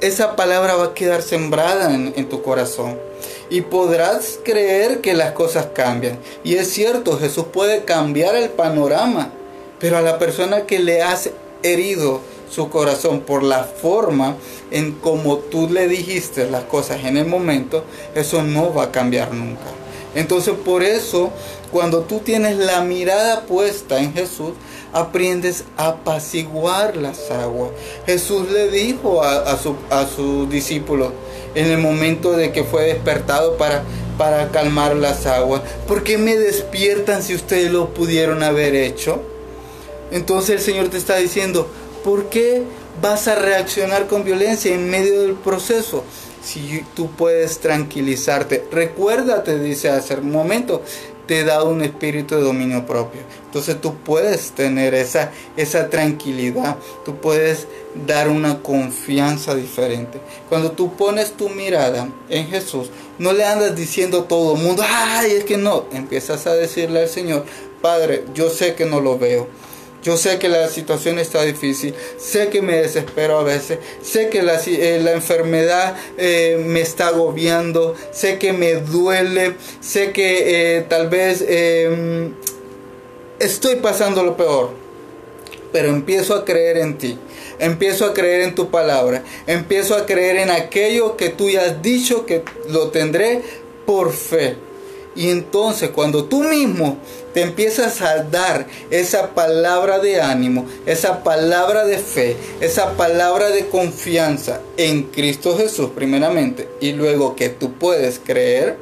esa 0.00 0.34
palabra 0.34 0.76
va 0.76 0.84
a 0.84 0.94
quedar 0.94 1.20
sembrada 1.20 1.94
en 1.94 2.26
tu 2.30 2.40
corazón 2.40 3.10
y 3.50 3.62
podrás 3.62 4.38
creer 4.44 5.00
que 5.00 5.12
las 5.14 5.32
cosas 5.32 5.68
cambian. 5.74 6.18
Y 6.44 6.54
es 6.54 6.72
cierto, 6.72 7.18
Jesús 7.18 7.46
puede 7.52 7.84
cambiar 7.84 8.36
el 8.36 8.48
panorama, 8.48 9.32
pero 9.78 9.98
a 9.98 10.02
la 10.02 10.18
persona 10.18 10.66
que 10.66 10.78
le 10.78 11.02
has 11.02 11.30
herido 11.62 12.20
su 12.48 12.68
corazón 12.70 13.20
por 13.20 13.42
la 13.42 13.64
forma 13.64 14.36
en 14.70 14.92
como 14.92 15.38
tú 15.38 15.68
le 15.68 15.88
dijiste 15.88 16.50
las 16.50 16.64
cosas 16.64 17.04
en 17.04 17.16
el 17.16 17.26
momento, 17.26 17.84
eso 18.14 18.42
no 18.42 18.72
va 18.72 18.84
a 18.84 18.92
cambiar 18.92 19.32
nunca. 19.32 19.66
Entonces 20.14 20.54
por 20.64 20.82
eso, 20.82 21.30
cuando 21.70 22.00
tú 22.00 22.18
tienes 22.18 22.56
la 22.56 22.80
mirada 22.80 23.42
puesta 23.42 24.00
en 24.00 24.12
Jesús, 24.12 24.52
aprendes 24.92 25.64
a 25.76 25.88
apaciguar 25.88 26.96
las 26.96 27.30
aguas. 27.30 27.70
Jesús 28.06 28.50
le 28.50 28.70
dijo 28.70 29.22
a, 29.22 29.56
su, 29.56 29.76
a 29.88 30.06
sus 30.06 30.50
discípulos 30.50 31.12
en 31.54 31.66
el 31.66 31.78
momento 31.78 32.32
de 32.32 32.52
que 32.52 32.64
fue 32.64 32.84
despertado 32.84 33.56
para, 33.56 33.82
para 34.18 34.50
calmar 34.50 34.96
las 34.96 35.26
aguas, 35.26 35.62
¿por 35.86 36.02
qué 36.04 36.18
me 36.18 36.36
despiertan 36.36 37.22
si 37.22 37.34
ustedes 37.34 37.70
lo 37.70 37.92
pudieron 37.94 38.42
haber 38.42 38.74
hecho? 38.74 39.22
Entonces 40.10 40.56
el 40.56 40.60
Señor 40.60 40.88
te 40.88 40.98
está 40.98 41.16
diciendo, 41.16 41.68
¿por 42.04 42.28
qué 42.28 42.64
vas 43.00 43.28
a 43.28 43.34
reaccionar 43.34 44.06
con 44.06 44.24
violencia 44.24 44.74
en 44.74 44.90
medio 44.90 45.22
del 45.22 45.34
proceso? 45.34 46.04
Si 46.42 46.82
tú 46.94 47.10
puedes 47.10 47.58
tranquilizarte, 47.58 48.64
recuérdate, 48.72 49.58
dice 49.58 49.90
hace 49.90 50.14
un 50.14 50.30
momento, 50.30 50.82
te 51.30 51.38
he 51.38 51.44
dado 51.44 51.70
un 51.70 51.80
espíritu 51.80 52.34
de 52.34 52.40
dominio 52.40 52.84
propio. 52.86 53.20
Entonces 53.44 53.80
tú 53.80 53.94
puedes 53.98 54.50
tener 54.50 54.94
esa, 54.94 55.30
esa 55.56 55.88
tranquilidad, 55.88 56.76
tú 57.04 57.18
puedes 57.18 57.68
dar 58.04 58.28
una 58.28 58.64
confianza 58.64 59.54
diferente. 59.54 60.18
Cuando 60.48 60.72
tú 60.72 60.96
pones 60.96 61.30
tu 61.34 61.48
mirada 61.48 62.08
en 62.28 62.48
Jesús, 62.48 62.90
no 63.20 63.32
le 63.32 63.44
andas 63.44 63.76
diciendo 63.76 64.22
a 64.22 64.26
todo 64.26 64.56
el 64.56 64.62
mundo, 64.62 64.82
ay, 64.84 65.30
es 65.30 65.44
que 65.44 65.56
no, 65.56 65.84
empiezas 65.92 66.48
a 66.48 66.54
decirle 66.54 67.02
al 67.02 67.08
Señor, 67.08 67.44
Padre, 67.80 68.24
yo 68.34 68.50
sé 68.50 68.74
que 68.74 68.84
no 68.84 68.98
lo 68.98 69.16
veo 69.16 69.46
yo 70.02 70.16
sé 70.16 70.38
que 70.38 70.48
la 70.48 70.68
situación 70.68 71.18
está 71.18 71.42
difícil, 71.42 71.94
sé 72.16 72.48
que 72.48 72.62
me 72.62 72.76
desespero 72.76 73.38
a 73.38 73.42
veces, 73.42 73.78
sé 74.02 74.30
que 74.30 74.42
la, 74.42 74.58
eh, 74.64 75.12
enfermedad 75.12 75.96
eh, 76.16 76.62
me 76.64 76.80
está 76.80 77.08
agobiando, 77.08 77.94
sé 78.10 78.38
que 78.38 78.52
me 78.52 78.74
duele, 78.74 79.56
sé 79.80 80.12
que 80.12 80.78
eh, 80.78 80.86
tal 80.88 81.08
vez 81.08 81.44
em, 81.46 82.34
estoy 83.38 83.76
pasando 83.76 84.22
lo 84.22 84.36
peor, 84.36 84.70
pero 85.72 85.88
empiezo 85.88 86.34
a 86.34 86.44
creer 86.44 86.78
en 86.78 86.98
ti. 86.98 87.18
Empiezo 87.58 88.06
a 88.06 88.14
creer 88.14 88.40
en 88.40 88.54
tu 88.54 88.70
palabra. 88.70 89.22
Empiezo 89.46 89.94
a 89.94 90.06
creer 90.06 90.36
en 90.36 90.50
aquello 90.50 91.18
que 91.18 91.28
tú 91.28 91.50
ya 91.50 91.60
has 91.62 91.82
dicho 91.82 92.24
que 92.24 92.42
lo 92.70 92.88
tendré 92.88 93.42
por 93.84 94.12
fe. 94.12 94.56
Y 95.20 95.28
entonces 95.28 95.90
cuando 95.90 96.24
tú 96.24 96.44
mismo 96.44 96.96
te 97.34 97.42
empiezas 97.42 98.00
a 98.00 98.22
dar 98.22 98.66
esa 98.88 99.34
palabra 99.34 99.98
de 99.98 100.18
ánimo, 100.18 100.64
esa 100.86 101.22
palabra 101.22 101.84
de 101.84 101.98
fe, 101.98 102.38
esa 102.62 102.92
palabra 102.92 103.50
de 103.50 103.66
confianza 103.66 104.62
en 104.78 105.02
Cristo 105.02 105.58
Jesús 105.58 105.90
primeramente, 105.94 106.70
y 106.80 106.92
luego 106.92 107.36
que 107.36 107.50
tú 107.50 107.74
puedes 107.74 108.18
creer, 108.18 108.78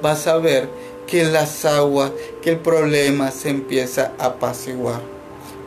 vas 0.00 0.26
a 0.26 0.38
ver 0.38 0.70
que 1.06 1.26
las 1.26 1.66
aguas, 1.66 2.10
que 2.40 2.52
el 2.52 2.58
problema 2.58 3.30
se 3.30 3.50
empieza 3.50 4.12
a 4.18 4.28
apaciguar. 4.28 5.02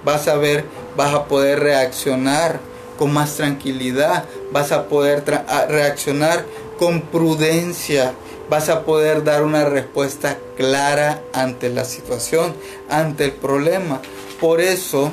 Vas 0.04 0.28
a 0.28 0.38
ver, 0.38 0.64
vas 0.98 1.14
a 1.14 1.26
poder 1.26 1.60
reaccionar 1.60 2.60
con 2.98 3.14
más 3.14 3.36
tranquilidad, 3.36 4.24
vas 4.52 4.72
a 4.72 4.88
poder 4.88 5.24
reaccionar 5.70 6.46
con 6.80 7.02
prudencia, 7.02 8.16
vas 8.50 8.70
a 8.70 8.84
poder 8.84 9.24
dar 9.24 9.44
una 9.44 9.66
respuesta 9.66 10.38
clara 10.58 11.22
ante 11.34 11.70
la 11.70 11.86
situación, 11.86 12.54
ante 12.90 13.26
el 13.26 13.32
problema. 13.32 14.02
Por 14.42 14.60
eso, 14.60 15.12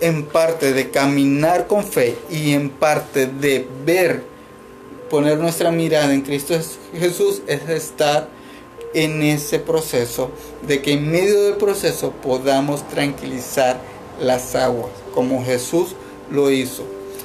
en 0.00 0.24
parte 0.24 0.72
de 0.72 0.90
caminar 0.90 1.66
con 1.66 1.84
fe 1.84 2.16
y 2.30 2.52
en 2.52 2.70
parte 2.70 3.26
de 3.26 3.68
ver, 3.84 4.22
poner 5.10 5.38
nuestra 5.38 5.70
mirada 5.70 6.12
en 6.14 6.22
Cristo 6.22 6.54
Jesús, 6.98 7.42
es 7.46 7.68
estar 7.68 8.28
en 8.94 9.22
ese 9.22 9.58
proceso, 9.58 10.30
de 10.66 10.80
que 10.80 10.92
en 10.92 11.10
medio 11.10 11.42
del 11.42 11.54
proceso 11.54 12.12
podamos 12.22 12.88
tranquilizar 12.88 13.78
las 14.20 14.54
aguas, 14.54 14.90
como 15.12 15.44
Jesús 15.44 15.94
lo 16.30 16.50
hizo. 16.50 16.84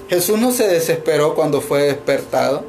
Jesús 0.10 0.40
no 0.40 0.52
se 0.52 0.68
desesperó 0.68 1.36
cuando 1.36 1.62
fue 1.62 1.84
despertado 1.84 2.66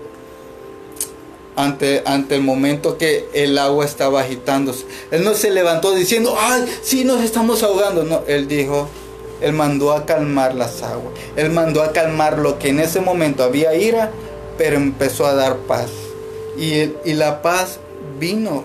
ante, 1.57 2.03
ante 2.07 2.37
el 2.37 2.43
momento 2.43 2.99
que 2.99 3.29
el 3.33 3.59
agua 3.59 3.85
estaba 3.85 4.21
agitándose. 4.21 4.85
Él 5.11 5.25
no 5.25 5.35
se 5.35 5.51
levantó 5.51 5.95
diciendo, 5.95 6.35
ay, 6.39 6.65
sí, 6.83 7.05
nos 7.05 7.23
estamos 7.23 7.63
ahogando. 7.63 8.05
No, 8.05 8.23
él 8.27 8.49
dijo, 8.49 8.89
él 9.41 9.53
mandó 9.53 9.93
a 9.93 10.07
calmar 10.07 10.55
las 10.55 10.83
aguas. 10.83 11.15
Él 11.37 11.51
mandó 11.51 11.83
a 11.83 11.93
calmar 11.93 12.39
lo 12.39 12.59
que 12.59 12.69
en 12.69 12.81
ese 12.81 13.01
momento 13.01 13.43
había 13.43 13.75
ira, 13.75 14.11
pero 14.59 14.77
empezó 14.77 15.27
a 15.27 15.35
dar 15.35 15.57
paz. 15.57 15.91
Y, 16.57 16.93
y 17.05 17.15
la 17.15 17.43
paz 17.43 17.79
vino. 18.19 18.65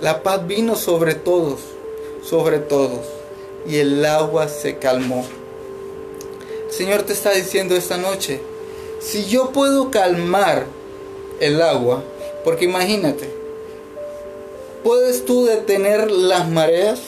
La 0.00 0.22
paz 0.22 0.46
vino 0.46 0.76
sobre 0.76 1.14
todos, 1.14 1.60
sobre 2.24 2.58
todos. 2.58 3.00
Y 3.66 3.76
el 3.76 4.04
agua 4.04 4.48
se 4.48 4.78
calmó. 4.78 5.24
El 6.66 6.72
Señor 6.72 7.02
te 7.02 7.12
está 7.12 7.32
diciendo 7.32 7.76
esta 7.76 7.98
noche, 7.98 8.40
si 9.00 9.26
yo 9.26 9.50
puedo 9.50 9.90
calmar 9.90 10.66
el 11.40 11.60
agua, 11.60 12.02
porque 12.44 12.64
imagínate, 12.64 13.30
¿puedes 14.82 15.24
tú 15.24 15.44
detener 15.44 16.10
las 16.10 16.48
mareas? 16.48 17.00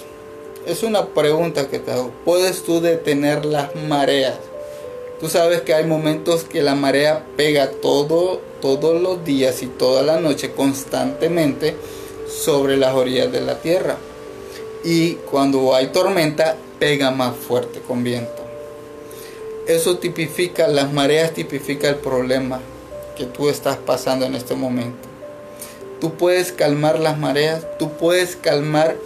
Es 0.67 0.83
una 0.83 1.09
pregunta 1.09 1.69
que 1.69 1.79
te 1.79 1.93
hago. 1.93 2.11
¿Puedes 2.25 2.63
tú 2.63 2.81
detener 2.81 3.45
las 3.45 3.75
mareas? 3.75 4.39
Tú 5.21 5.29
sabes 5.29 5.63
que 5.63 5.75
hay 5.75 5.85
momentos 5.85 6.45
que 6.45 6.63
la 6.63 6.75
marea 6.75 7.25
pega 7.37 7.71
todo, 7.71 8.41
todos 8.61 9.01
los 9.01 9.25
días 9.25 9.63
y 9.63 9.67
toda 9.67 10.03
la 10.03 10.21
noche 10.21 10.53
constantemente 10.53 11.77
sobre 12.29 12.77
las 12.77 12.95
orillas 12.95 13.31
de 13.31 13.41
la 13.41 13.61
tierra. 13.61 13.97
Y 14.83 15.15
cuando 15.31 15.75
hay 15.75 15.89
tormenta, 15.89 16.57
pega 16.79 17.11
más 17.11 17.37
fuerte 17.37 17.81
con 17.81 18.05
viento. 18.05 18.43
Eso 19.67 19.97
tipifica, 19.99 20.69
las 20.69 20.93
mareas 20.93 21.33
tipifica 21.33 21.89
el 21.89 21.97
problema 21.97 22.61
que 23.17 23.25
tú 23.25 23.49
estás 23.49 23.77
pasando 23.79 24.27
en 24.27 24.35
este 24.35 24.55
momento. 24.55 25.14
Tú 26.01 26.15
puedes 26.15 26.53
calmar 26.53 26.99
las 26.99 27.19
mareas, 27.19 27.67
tú 27.79 27.93
puedes 27.93 28.37
calmar 28.37 28.97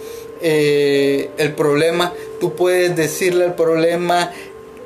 eh, 0.41 1.29
el 1.37 1.53
problema, 1.53 2.13
tú 2.39 2.55
puedes 2.55 2.95
decirle 2.95 3.45
al 3.45 3.55
problema, 3.55 4.31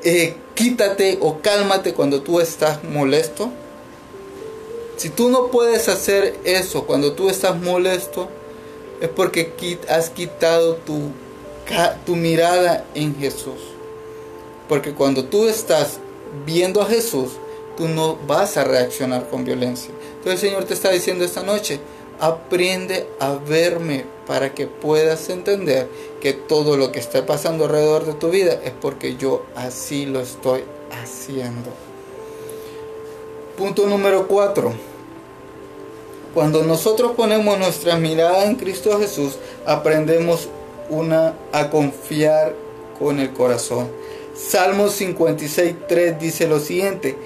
eh, 0.02 0.34
quítate 0.54 1.18
o 1.20 1.40
cálmate 1.40 1.94
cuando 1.94 2.22
tú 2.22 2.40
estás 2.40 2.84
molesto. 2.84 3.50
Si 4.96 5.08
tú 5.08 5.28
no 5.28 5.50
puedes 5.50 5.88
hacer 5.88 6.36
eso 6.44 6.84
cuando 6.86 7.12
tú 7.12 7.28
estás 7.28 7.60
molesto, 7.60 8.28
es 9.00 9.08
porque 9.08 9.52
has 9.88 10.10
quitado 10.10 10.76
tu, 10.76 11.10
tu 12.06 12.16
mirada 12.16 12.84
en 12.94 13.16
Jesús. 13.16 13.60
Porque 14.68 14.92
cuando 14.92 15.24
tú 15.24 15.48
estás 15.48 15.98
viendo 16.46 16.80
a 16.80 16.86
Jesús, 16.86 17.32
tú 17.76 17.88
no 17.88 18.16
vas 18.26 18.56
a 18.56 18.64
reaccionar 18.64 19.28
con 19.28 19.44
violencia. 19.44 19.90
Entonces 20.24 20.42
el 20.42 20.50
Señor 20.50 20.64
te 20.64 20.72
está 20.72 20.90
diciendo 20.90 21.22
esta 21.22 21.42
noche, 21.42 21.80
Aprende 22.20 23.08
a 23.18 23.34
verme 23.34 24.04
para 24.26 24.54
que 24.54 24.68
puedas 24.68 25.28
entender 25.30 25.88
que 26.20 26.32
todo 26.32 26.76
lo 26.76 26.92
que 26.92 27.00
está 27.00 27.26
pasando 27.26 27.64
alrededor 27.64 28.06
de 28.06 28.14
tu 28.14 28.30
vida 28.30 28.60
es 28.64 28.70
porque 28.70 29.16
yo 29.16 29.44
así 29.56 30.06
lo 30.06 30.20
estoy 30.20 30.62
haciendo. 30.92 31.70
Punto 33.58 33.86
número 33.86 34.28
4. 34.28 34.72
Cuando 36.32 36.62
nosotros 36.62 37.12
ponemos 37.16 37.58
nuestra 37.58 37.96
mirada 37.96 38.44
en 38.44 38.54
Cristo 38.54 38.98
Jesús, 38.98 39.36
aprendemos 39.66 40.48
una 40.88 41.34
a 41.52 41.68
confiar 41.68 42.54
con 42.98 43.18
el 43.18 43.32
corazón. 43.32 43.88
Salmo 44.34 44.88
56, 44.88 45.74
3 45.88 46.18
dice 46.18 46.46
lo 46.46 46.60
siguiente: 46.60 47.16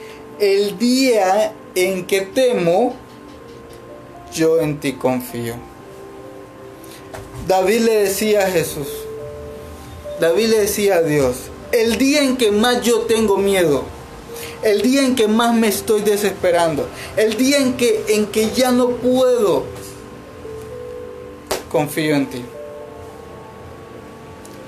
El 0.40 0.78
día 0.78 1.52
en 1.74 2.06
que 2.06 2.22
temo, 2.22 2.94
yo 4.32 4.60
en 4.60 4.78
ti 4.80 4.94
confío. 4.94 5.54
David 7.46 7.80
le 7.80 7.94
decía 8.04 8.46
a 8.46 8.50
Jesús, 8.50 8.88
David 10.20 10.48
le 10.48 10.60
decía 10.60 10.96
a 10.96 11.02
Dios, 11.02 11.36
el 11.72 11.96
día 11.96 12.22
en 12.22 12.36
que 12.36 12.50
más 12.50 12.82
yo 12.82 13.00
tengo 13.02 13.36
miedo, 13.36 13.84
el 14.62 14.82
día 14.82 15.02
en 15.02 15.14
que 15.14 15.28
más 15.28 15.54
me 15.54 15.68
estoy 15.68 16.02
desesperando, 16.02 16.88
el 17.16 17.36
día 17.36 17.58
en 17.58 17.74
que, 17.74 18.04
en 18.08 18.26
que 18.26 18.50
ya 18.50 18.70
no 18.70 18.90
puedo, 18.90 19.64
confío 21.70 22.16
en 22.16 22.26
ti. 22.28 22.44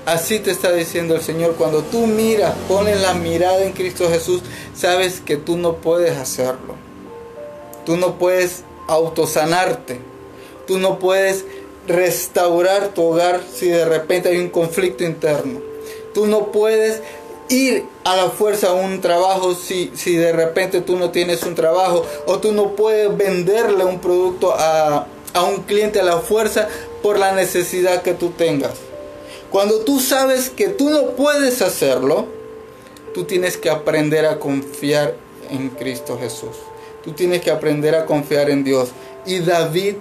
Así 0.05 0.39
te 0.39 0.49
está 0.49 0.71
diciendo 0.71 1.15
el 1.15 1.21
Señor, 1.21 1.55
cuando 1.55 1.83
tú 1.83 2.07
miras, 2.07 2.55
pones 2.67 2.99
la 3.01 3.13
mirada 3.13 3.63
en 3.63 3.73
Cristo 3.73 4.09
Jesús, 4.09 4.41
sabes 4.73 5.21
que 5.21 5.37
tú 5.37 5.57
no 5.57 5.75
puedes 5.75 6.17
hacerlo. 6.17 6.80
Tú 7.85 7.97
no 7.97 8.17
puedes 8.17 8.63
autosanarte. 8.87 9.99
Tú 10.67 10.77
no 10.77 10.99
puedes 10.99 11.45
restaurar 11.87 12.89
tu 12.89 13.03
hogar 13.03 13.41
si 13.53 13.67
de 13.67 13.85
repente 13.85 14.29
hay 14.29 14.37
un 14.37 14.49
conflicto 14.49 15.03
interno. 15.03 15.59
Tú 16.13 16.27
no 16.27 16.51
puedes 16.51 17.01
ir 17.49 17.85
a 18.03 18.15
la 18.15 18.29
fuerza 18.29 18.69
a 18.69 18.73
un 18.73 19.01
trabajo 19.01 19.55
si, 19.55 19.91
si 19.95 20.15
de 20.15 20.31
repente 20.31 20.81
tú 20.81 20.95
no 20.95 21.11
tienes 21.11 21.43
un 21.43 21.55
trabajo 21.55 22.05
o 22.25 22.39
tú 22.39 22.53
no 22.53 22.75
puedes 22.75 23.15
venderle 23.17 23.83
un 23.83 23.99
producto 23.99 24.53
a, 24.53 25.07
a 25.33 25.43
un 25.43 25.63
cliente 25.63 25.99
a 25.99 26.03
la 26.03 26.19
fuerza 26.19 26.67
por 27.01 27.19
la 27.19 27.33
necesidad 27.33 28.01
que 28.03 28.13
tú 28.13 28.29
tengas. 28.29 28.73
Cuando 29.49 29.79
tú 29.79 29.99
sabes 29.99 30.49
que 30.49 30.69
tú 30.69 30.89
no 30.89 31.09
puedes 31.11 31.61
hacerlo, 31.61 32.25
tú 33.13 33.25
tienes 33.25 33.57
que 33.57 33.69
aprender 33.69 34.25
a 34.25 34.39
confiar 34.39 35.15
en 35.49 35.69
Cristo 35.69 36.17
Jesús. 36.17 36.55
Tú 37.03 37.13
tienes 37.13 37.41
que 37.41 37.51
aprender 37.51 37.95
a 37.95 38.05
confiar 38.05 38.49
en 38.49 38.63
Dios. 38.63 38.89
Y 39.25 39.39
David 39.39 39.95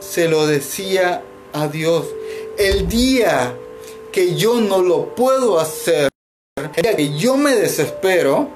se 0.00 0.28
lo 0.28 0.46
decía 0.46 1.22
a 1.52 1.68
Dios. 1.68 2.06
El 2.58 2.88
día 2.88 3.54
que 4.12 4.34
yo 4.34 4.60
no 4.60 4.82
lo 4.82 5.14
puedo 5.14 5.60
hacer, 5.60 6.08
el 6.56 6.82
día 6.82 6.96
que 6.96 7.16
yo 7.16 7.36
me 7.36 7.54
desespero, 7.54 8.48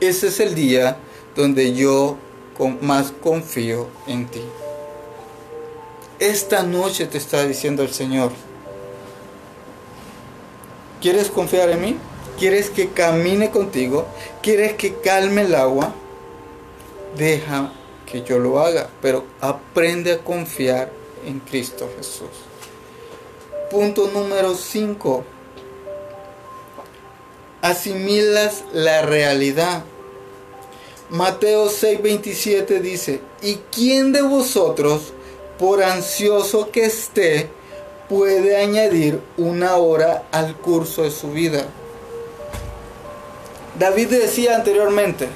ese 0.00 0.28
es 0.28 0.40
el 0.40 0.54
día 0.54 0.96
donde 1.36 1.74
yo 1.74 2.16
más 2.80 3.12
confío 3.22 3.88
en 4.06 4.26
ti. 4.26 4.42
Esta 6.18 6.62
noche 6.62 7.06
te 7.06 7.18
está 7.18 7.44
diciendo 7.44 7.82
el 7.82 7.90
Señor, 7.90 8.32
¿quieres 11.00 11.30
confiar 11.30 11.70
en 11.70 11.80
mí? 11.80 11.96
¿Quieres 12.38 12.70
que 12.70 12.88
camine 12.90 13.50
contigo? 13.50 14.06
¿Quieres 14.42 14.74
que 14.74 14.94
calme 14.94 15.42
el 15.42 15.54
agua? 15.54 15.94
Deja 17.16 17.72
que 18.06 18.22
yo 18.22 18.38
lo 18.38 18.60
haga, 18.60 18.88
pero 19.00 19.24
aprende 19.40 20.12
a 20.12 20.18
confiar 20.18 20.90
en 21.26 21.40
Cristo 21.40 21.88
Jesús. 21.96 22.30
Punto 23.70 24.08
número 24.08 24.54
5. 24.54 25.24
Asimilas 27.62 28.64
la 28.72 29.02
realidad. 29.02 29.84
Mateo 31.10 31.68
6:27 31.68 32.80
dice, 32.80 33.20
¿y 33.42 33.56
quién 33.70 34.12
de 34.12 34.22
vosotros 34.22 35.12
por 35.58 35.82
ansioso 35.82 36.70
que 36.70 36.84
esté, 36.84 37.48
puede 38.08 38.56
añadir 38.56 39.20
una 39.36 39.76
hora 39.76 40.24
al 40.30 40.56
curso 40.56 41.02
de 41.02 41.10
su 41.10 41.30
vida. 41.30 41.66
David 43.78 44.08
decía 44.08 44.56
anteriormente, 44.56 45.28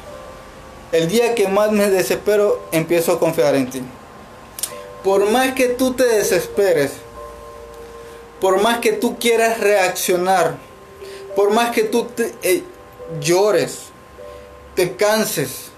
el 0.92 1.08
día 1.08 1.34
que 1.34 1.48
más 1.48 1.70
me 1.72 1.88
desespero, 1.90 2.62
empiezo 2.72 3.12
a 3.12 3.18
confiar 3.18 3.54
en 3.54 3.70
ti. 3.70 3.82
Por 5.04 5.30
más 5.30 5.54
que 5.54 5.68
tú 5.68 5.94
te 5.94 6.04
desesperes, 6.04 6.92
por 8.40 8.60
más 8.62 8.78
que 8.78 8.92
tú 8.92 9.18
quieras 9.18 9.60
reaccionar, 9.60 10.56
por 11.36 11.50
más 11.50 11.70
que 11.70 11.84
tú 11.84 12.04
te, 12.04 12.34
eh, 12.42 12.62
llores, 13.20 13.88
te 14.74 14.96
canses, 14.96 15.68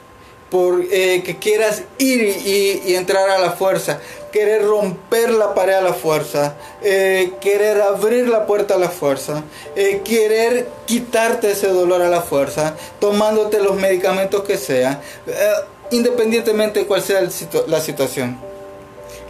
por 0.51 0.83
eh, 0.90 1.23
que 1.25 1.38
quieras 1.38 1.83
ir 1.99 2.23
y, 2.23 2.94
entrar 2.94 3.31
a 3.31 3.38
la 3.38 3.53
fuerza, 3.53 4.01
querer 4.31 4.64
romper 4.64 5.31
la 5.31 5.55
pared 5.55 5.75
a 5.75 5.81
la 5.83 5.95
fuerza, 5.95 6.55
eh, 6.83 7.33
querer 7.40 7.81
abrir 7.81 8.29
la 8.29 8.47
puerta 8.47 8.75
a 8.75 8.79
la 8.79 8.88
fuerza, 8.88 9.43
eh, 9.77 10.03
querer 10.05 10.69
quitarte 10.87 11.53
ese 11.53 11.69
dolor 11.69 12.03
a 12.03 12.09
la 12.09 12.23
fuerza, 12.23 12.75
tomándote 12.99 13.61
los 13.61 13.77
medicamentos 13.77 14.45
que 14.45 14.57
sea, 14.57 15.01
independientemente 15.90 16.81
de 16.81 16.87
cuál 16.87 17.03
sea 17.03 17.21
la 17.66 17.81
situación. 17.81 18.38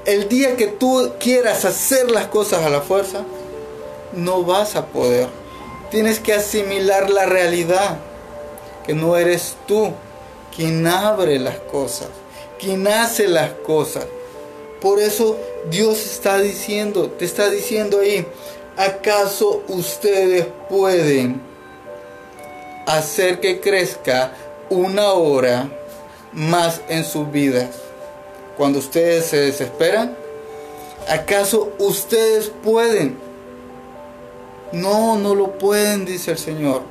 El 0.04 0.28
día 0.28 0.56
que 0.56 0.66
tú 0.66 1.12
quieras 1.18 1.64
hacer 1.64 2.10
las 2.10 2.26
cosas 2.26 2.64
a 2.64 2.70
la 2.70 2.80
fuerza, 2.80 3.22
no 4.12 4.44
vas 4.44 4.76
a 4.76 4.86
poder. 4.86 5.28
Tienes 5.90 6.20
que 6.20 6.32
asimilar 6.32 7.10
la 7.10 7.26
realidad, 7.26 7.98
que 8.86 8.94
no 8.94 9.16
eres 9.16 9.56
tú, 9.66 9.92
quien 10.54 10.86
abre 10.86 11.38
las 11.38 11.56
cosas, 11.56 12.08
quien 12.58 12.86
hace 12.86 13.28
las 13.28 13.50
cosas. 13.50 14.06
Por 14.80 14.98
eso 14.98 15.36
Dios 15.70 16.04
está 16.04 16.38
diciendo, 16.38 17.10
te 17.10 17.24
está 17.24 17.50
diciendo 17.50 18.00
ahí, 18.00 18.26
¿acaso 18.76 19.62
ustedes 19.68 20.46
pueden 20.68 21.40
hacer 22.86 23.40
que 23.40 23.60
crezca 23.60 24.32
una 24.70 25.12
hora 25.12 25.68
más 26.32 26.80
en 26.88 27.04
sus 27.04 27.30
vidas? 27.30 27.70
Cuando 28.56 28.78
ustedes 28.78 29.26
se 29.26 29.38
desesperan, 29.38 30.16
¿acaso 31.08 31.72
ustedes 31.78 32.50
pueden? 32.62 33.18
No, 34.72 35.16
no 35.16 35.34
lo 35.34 35.58
pueden, 35.58 36.04
dice 36.04 36.30
el 36.30 36.38
Señor. 36.38 36.82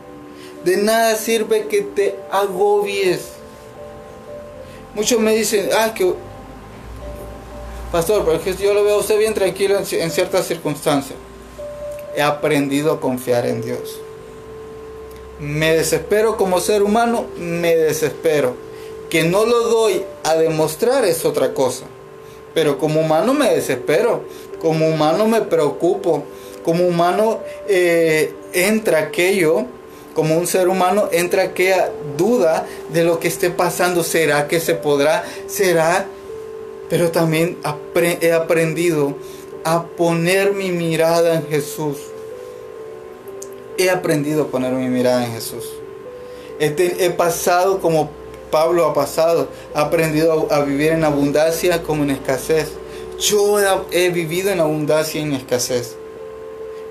De 0.64 0.78
nada 0.78 1.16
sirve 1.16 1.68
que 1.68 1.82
te 1.82 2.20
agobies 2.30 3.40
Muchos 4.96 5.20
me 5.20 5.36
dicen, 5.36 5.70
ah, 5.78 5.94
que... 5.94 6.14
Pastor, 7.92 8.24
porque 8.24 8.54
yo 8.54 8.76
lo 8.76 8.84
veo 8.84 8.96
a 8.96 9.00
usted 9.00 9.18
bien 9.18 9.34
tranquilo 9.34 9.76
en, 9.78 10.12
ciertas 10.12 10.46
circunstancias. 10.46 11.18
He 12.16 12.22
aprendido 12.22 12.92
a 12.92 13.00
confiar 13.00 13.48
en 13.48 13.62
Dios. 13.62 14.00
Me 15.40 15.76
desespero 15.76 16.38
como 16.38 16.60
ser 16.60 16.84
humano, 16.84 17.26
me 17.38 17.76
desespero. 17.76 18.56
Que 19.10 19.24
no 19.24 19.46
lo 19.46 19.70
doy 19.70 20.04
a 20.24 20.36
demostrar 20.36 21.04
es 21.04 21.26
otra 21.26 21.56
cosa. 21.56 21.86
Pero 22.54 22.78
como 22.78 23.02
humano 23.02 23.34
me 23.34 23.56
desespero. 23.56 24.24
Como 24.62 24.88
humano 24.88 25.28
me 25.28 25.42
preocupo. 25.42 26.24
Como 26.64 26.86
humano 26.86 27.40
eh, 27.68 28.36
entra 28.54 29.00
aquello 29.00 29.66
como 30.14 30.38
un 30.38 30.48
ser 30.48 30.68
humano 30.68 31.08
entra 31.14 31.44
aquella 31.44 31.92
duda 32.18 32.66
de 32.92 33.06
lo 33.06 33.20
que 33.20 33.30
esté 33.30 33.52
pasando. 33.52 34.04
¿Será 34.04 34.50
que 34.50 34.60
se 34.60 34.76
podrá? 34.76 35.24
¿Será? 35.48 36.08
Pero 36.90 37.12
también 37.12 37.58
he 38.22 38.32
aprendido 38.34 39.16
a 39.64 39.84
poner 39.84 40.54
mi 40.54 40.72
mirada 40.72 41.36
en 41.36 41.48
Jesús. 41.48 41.98
He 43.78 43.90
aprendido 43.90 44.44
a 44.44 44.48
poner 44.48 44.74
mi 44.74 44.88
mirada 44.88 45.26
en 45.26 45.32
Jesús. 45.32 45.66
He, 46.60 47.10
pasado 47.12 47.80
como 47.80 48.10
Pablo 48.52 48.86
ha 48.86 48.94
pasado. 48.94 49.48
Ha 49.74 49.82
aprendido 49.82 50.48
a, 50.52 50.62
vivir 50.62 50.92
en 50.92 51.04
abundancia 51.04 51.84
como 51.84 52.04
en 52.04 52.10
escasez. 52.12 52.72
Yo 53.20 53.60
he 53.92 54.10
vivido 54.10 54.50
en 54.50 54.60
abundancia 54.60 55.22
y 55.22 55.24
en 55.24 55.34
escasez. 55.34 55.96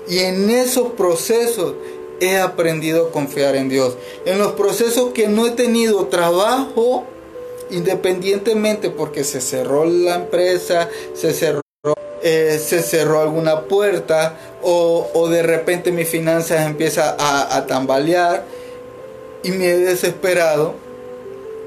Y 0.07 0.19
en 0.19 0.49
esos 0.49 0.93
procesos 0.93 1.75
he 2.19 2.37
aprendido 2.37 3.07
a 3.07 3.11
confiar 3.11 3.55
en 3.55 3.69
Dios. 3.69 3.97
En 4.25 4.39
los 4.39 4.53
procesos 4.53 5.11
que 5.13 5.27
no 5.27 5.45
he 5.45 5.51
tenido 5.51 6.07
trabajo, 6.07 7.05
independientemente 7.71 8.89
porque 8.89 9.23
se 9.23 9.41
cerró 9.41 9.85
la 9.85 10.15
empresa, 10.15 10.89
se 11.13 11.33
cerró, 11.33 11.61
eh, 12.21 12.59
se 12.63 12.81
cerró 12.81 13.21
alguna 13.21 13.61
puerta 13.61 14.37
o, 14.61 15.27
de 15.29 15.43
repente 15.43 15.91
mi 15.91 16.05
finanzas 16.05 16.65
empieza 16.65 17.15
a, 17.17 17.55
a 17.55 17.65
tambalear 17.65 18.43
y 19.43 19.51
me 19.51 19.69
he 19.69 19.77
desesperado, 19.77 20.75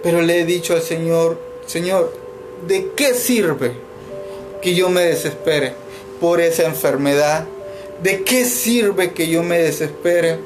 pero 0.03 0.21
le 0.21 0.41
he 0.41 0.45
dicho 0.45 0.75
al 0.75 0.83
Señor, 0.83 1.39
Señor, 1.67 2.13
¿de 2.67 2.91
qué 2.95 3.15
sirve 3.15 3.73
que 4.61 4.75
yo 4.75 4.91
me 4.91 5.03
desespere 5.03 5.75
por 6.21 6.41
esa 6.41 6.65
enfermedad? 6.65 7.47
¿De 8.03 8.25
qué 8.25 8.45
sirve 8.45 9.13
que 9.13 9.29
yo 9.29 9.43
me 9.43 9.59
desespere 9.59 10.39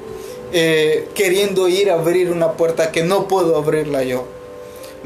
eh, 0.53 1.09
queriendo 1.15 1.69
ir 1.69 1.91
a 1.91 1.95
abrir 1.95 2.31
una 2.31 2.53
puerta 2.53 2.93
que 2.93 3.03
no 3.03 3.27
puedo 3.29 3.57
abrirla 3.57 4.05
yo? 4.05 4.36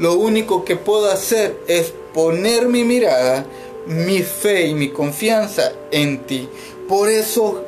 Lo 0.01 0.15
único 0.15 0.65
que 0.65 0.77
puedo 0.77 1.11
hacer 1.11 1.59
es 1.67 1.93
poner 2.11 2.67
mi 2.67 2.83
mirada, 2.83 3.45
mi 3.85 4.23
fe 4.23 4.65
y 4.65 4.73
mi 4.73 4.89
confianza 4.89 5.73
en 5.91 6.25
ti. 6.25 6.49
Por 6.89 7.07
eso 7.07 7.63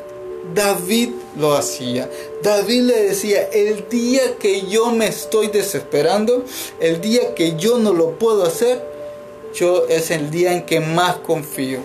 David 0.55 1.09
lo 1.37 1.53
hacía. 1.53 2.09
David 2.41 2.81
le 2.85 3.03
decía, 3.03 3.49
el 3.53 3.87
día 3.87 4.35
que 4.39 4.65
yo 4.65 4.89
me 4.89 5.05
estoy 5.05 5.49
desesperando, 5.49 6.43
el 6.79 7.01
día 7.01 7.35
que 7.35 7.55
yo 7.55 7.77
no 7.77 7.93
lo 7.93 8.17
puedo 8.17 8.45
hacer, 8.45 8.83
yo 9.53 9.85
es 9.87 10.09
el 10.09 10.31
día 10.31 10.53
en 10.53 10.65
que 10.65 10.79
más 10.79 11.17
confío. 11.17 11.81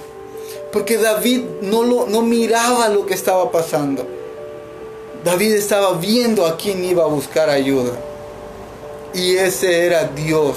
Porque 0.73 0.97
David 0.97 1.43
no, 1.61 1.83
lo, 1.83 2.07
no 2.07 2.23
miraba 2.23 2.89
lo 2.89 3.05
que 3.05 3.13
estaba 3.13 3.53
pasando. 3.53 4.07
David 5.23 5.53
estaba 5.53 5.93
viendo 5.99 6.47
a 6.47 6.57
quién 6.57 6.83
iba 6.87 7.05
a 7.05 7.09
buscar 7.09 7.51
ayuda. 7.51 7.93
Y 9.15 9.37
ese 9.37 9.87
era 9.87 10.05
Dios. 10.05 10.57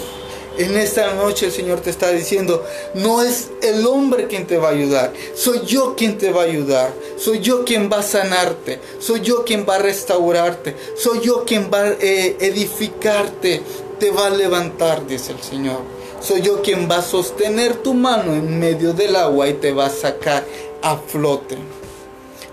En 0.57 0.75
esta 0.75 1.13
noche 1.13 1.45
el 1.45 1.51
Señor 1.51 1.79
te 1.79 1.89
está 1.89 2.11
diciendo, 2.11 2.63
no 2.93 3.23
es 3.23 3.49
el 3.61 3.85
hombre 3.87 4.27
quien 4.27 4.45
te 4.45 4.57
va 4.57 4.67
a 4.67 4.71
ayudar, 4.71 5.13
soy 5.33 5.61
yo 5.65 5.95
quien 5.95 6.17
te 6.17 6.31
va 6.31 6.41
a 6.41 6.45
ayudar, 6.45 6.93
soy 7.17 7.39
yo 7.39 7.63
quien 7.63 7.89
va 7.89 7.99
a 7.99 8.03
sanarte, 8.03 8.79
soy 8.99 9.21
yo 9.21 9.45
quien 9.45 9.65
va 9.67 9.75
a 9.75 9.79
restaurarte, 9.79 10.75
soy 10.97 11.21
yo 11.21 11.45
quien 11.45 11.71
va 11.73 11.83
a 11.83 11.91
eh, 11.93 12.35
edificarte, 12.41 13.61
te 13.97 14.11
va 14.11 14.27
a 14.27 14.29
levantar, 14.29 15.07
dice 15.07 15.31
el 15.31 15.41
Señor. 15.41 15.79
Soy 16.21 16.41
yo 16.41 16.61
quien 16.61 16.89
va 16.89 16.97
a 16.97 17.01
sostener 17.01 17.77
tu 17.77 17.93
mano 17.93 18.33
en 18.33 18.59
medio 18.59 18.93
del 18.93 19.15
agua 19.15 19.47
y 19.47 19.53
te 19.53 19.71
va 19.71 19.85
a 19.85 19.89
sacar 19.89 20.45
a 20.81 20.97
flote. 20.97 21.57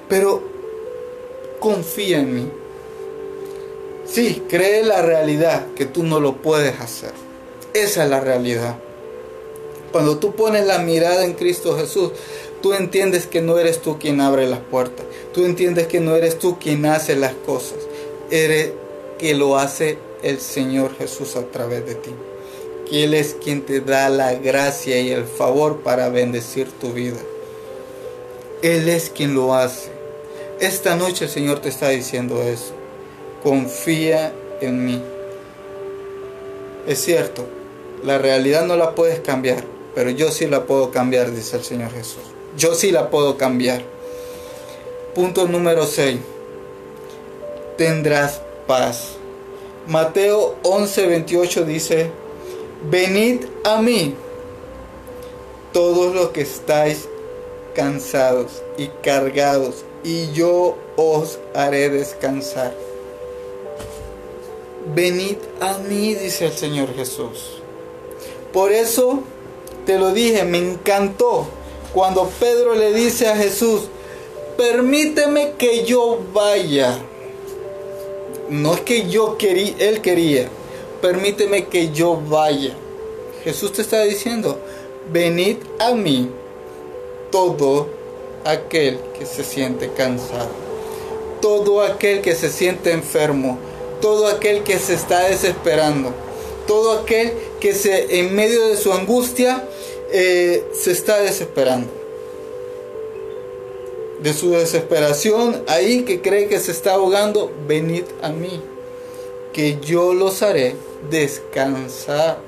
Pero 0.09 0.43
confía 1.59 2.21
en 2.21 2.35
mí. 2.35 2.51
Sí, 4.11 4.43
cree 4.49 4.85
la 4.85 5.03
realidad 5.03 5.67
que 5.77 5.85
tú 5.85 6.03
no 6.03 6.19
lo 6.19 6.37
puedes 6.37 6.81
hacer. 6.81 7.13
Esa 7.75 8.05
es 8.05 8.11
la 8.11 8.21
realidad. 8.21 8.79
Cuando 9.93 10.19
tú 10.19 10.35
pones 10.35 10.67
la 10.67 10.79
mirada 10.79 11.25
en 11.25 11.35
Cristo 11.35 11.77
Jesús, 11.77 12.13
tú 12.63 12.73
entiendes 12.73 13.27
que 13.27 13.43
no 13.43 13.59
eres 13.59 13.83
tú 13.83 13.99
quien 13.99 14.23
abre 14.23 14.47
las 14.47 14.61
puertas. 14.61 15.05
Tú 15.35 15.45
entiendes 15.45 15.89
que 15.89 16.01
no 16.01 16.17
eres 16.17 16.39
tú 16.39 16.59
quien 16.59 16.87
hace 16.87 17.17
las 17.17 17.35
cosas. 17.35 17.79
Eres 18.31 18.73
que 19.19 19.35
lo 19.35 19.59
hace 19.59 19.99
el 20.23 20.41
Señor 20.41 20.97
Jesús 20.97 21.37
a 21.37 21.43
través 21.43 21.85
de 21.85 21.95
ti. 21.95 22.11
Que 22.91 23.05
Él 23.05 23.13
es 23.13 23.35
quien 23.35 23.61
te 23.61 23.81
da 23.81 24.09
la 24.09 24.33
gracia 24.35 24.99
y 25.01 25.11
el 25.11 25.27
favor 25.27 25.81
para 25.81 26.09
bendecir 26.09 26.71
tu 26.73 26.93
vida. 26.93 27.19
Él 28.63 28.89
es 28.89 29.11
quien 29.11 29.35
lo 29.35 29.55
hace. 29.55 29.91
Esta 30.61 30.97
noche 30.97 31.27
el 31.27 31.31
Señor 31.31 31.61
te 31.61 31.69
está 31.69 31.91
diciendo 31.91 32.43
eso. 32.43 32.78
Confía 33.43 34.33
en 34.61 34.85
mí. 34.85 35.03
Es 36.87 37.01
cierto, 37.01 37.45
la 38.03 38.19
realidad 38.19 38.65
no 38.65 38.77
la 38.77 38.95
puedes 38.95 39.21
cambiar, 39.21 39.65
pero 39.95 40.11
yo 40.11 40.31
sí 40.31 40.47
la 40.47 40.65
puedo 40.65 40.91
cambiar, 40.91 41.33
dice 41.33 41.57
el 41.57 41.65
Señor 41.65 41.93
Jesús. 41.93 42.23
Yo 42.57 42.75
sí 42.75 42.91
la 42.91 43.11
puedo 43.11 43.37
cambiar. 43.37 43.83
Punto 45.15 45.47
número 45.47 45.87
6. 45.87 46.19
Tendrás 47.77 48.41
paz. 48.67 49.17
Mateo 49.87 50.57
11:28 50.63 51.65
dice, 51.65 52.11
venid 52.91 53.45
a 53.65 53.81
mí 53.81 54.15
todos 55.73 56.15
los 56.15 56.31
que 56.31 56.43
estáis 56.43 57.09
cansados 57.75 58.63
y 58.77 58.89
cargados, 59.03 59.85
y 60.03 60.33
yo 60.33 60.77
os 60.97 61.39
haré 61.55 61.89
descansar. 61.89 62.75
Venid 64.95 65.37
a 65.61 65.79
mí, 65.79 66.15
dice 66.15 66.47
el 66.47 66.53
Señor 66.53 66.95
Jesús. 66.95 67.61
Por 68.53 68.73
eso 68.73 69.21
te 69.85 69.99
lo 69.99 70.13
dije, 70.13 70.45
me 70.45 70.59
encantó 70.59 71.47
cuando 71.93 72.31
Pedro 72.41 72.75
le 72.75 72.93
dice 72.93 73.29
a 73.29 73.37
Jesús, 73.37 73.83
permíteme 74.57 75.53
que 75.59 75.85
yo 75.85 76.19
vaya. 76.33 76.99
No 78.49 78.75
es 78.75 78.81
que 78.81 79.09
yo 79.09 79.37
quería, 79.37 79.75
él 79.79 80.01
quería, 80.01 80.49
permíteme 81.03 81.67
que 81.67 81.91
yo 81.91 82.21
vaya. 82.29 82.75
Jesús 83.45 83.73
te 83.73 83.83
está 83.83 84.03
diciendo, 84.03 84.59
venid 85.13 85.59
a 85.79 85.93
mí 85.93 86.31
todo 87.31 87.89
aquel 88.45 88.99
que 89.19 89.27
se 89.27 89.45
siente 89.45 89.91
cansado, 89.93 90.51
todo 91.41 91.83
aquel 91.83 92.21
que 92.21 92.35
se 92.35 92.51
siente 92.51 92.93
enfermo, 92.93 93.59
todo 94.01 94.27
aquel 94.27 94.63
que 94.63 94.79
se 94.79 94.95
está 94.95 95.25
desesperando, 95.29 96.13
todo 96.67 97.01
aquel 97.01 97.33
que 97.61 97.75
se 97.75 98.21
en 98.21 98.35
medio 98.35 98.69
de 98.69 98.77
su 98.77 98.93
angustia 98.93 99.65
eh, 100.11 100.65
se 100.73 100.93
está 100.93 101.21
desesperando. 101.21 101.91
De 104.21 104.33
su 104.33 104.51
desesperación, 104.51 105.63
ahí 105.69 106.05
que 106.05 106.21
cree 106.21 106.49
que 106.49 106.59
se 106.59 106.73
está 106.73 106.95
ahogando, 106.95 107.53
venid 107.69 108.05
a 108.21 108.31
mí, 108.31 108.61
que 109.53 109.79
yo 109.81 110.13
los 110.13 110.43
haré 110.43 110.75
descansar. 111.09 112.39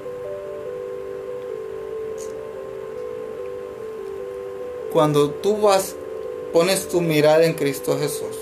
Cuando 4.92 5.30
tú 5.30 5.60
vas, 5.60 5.94
pones 6.52 6.88
tu 6.88 7.00
mirada 7.00 7.44
en 7.44 7.54
Cristo 7.54 7.96
Jesús, 7.96 8.36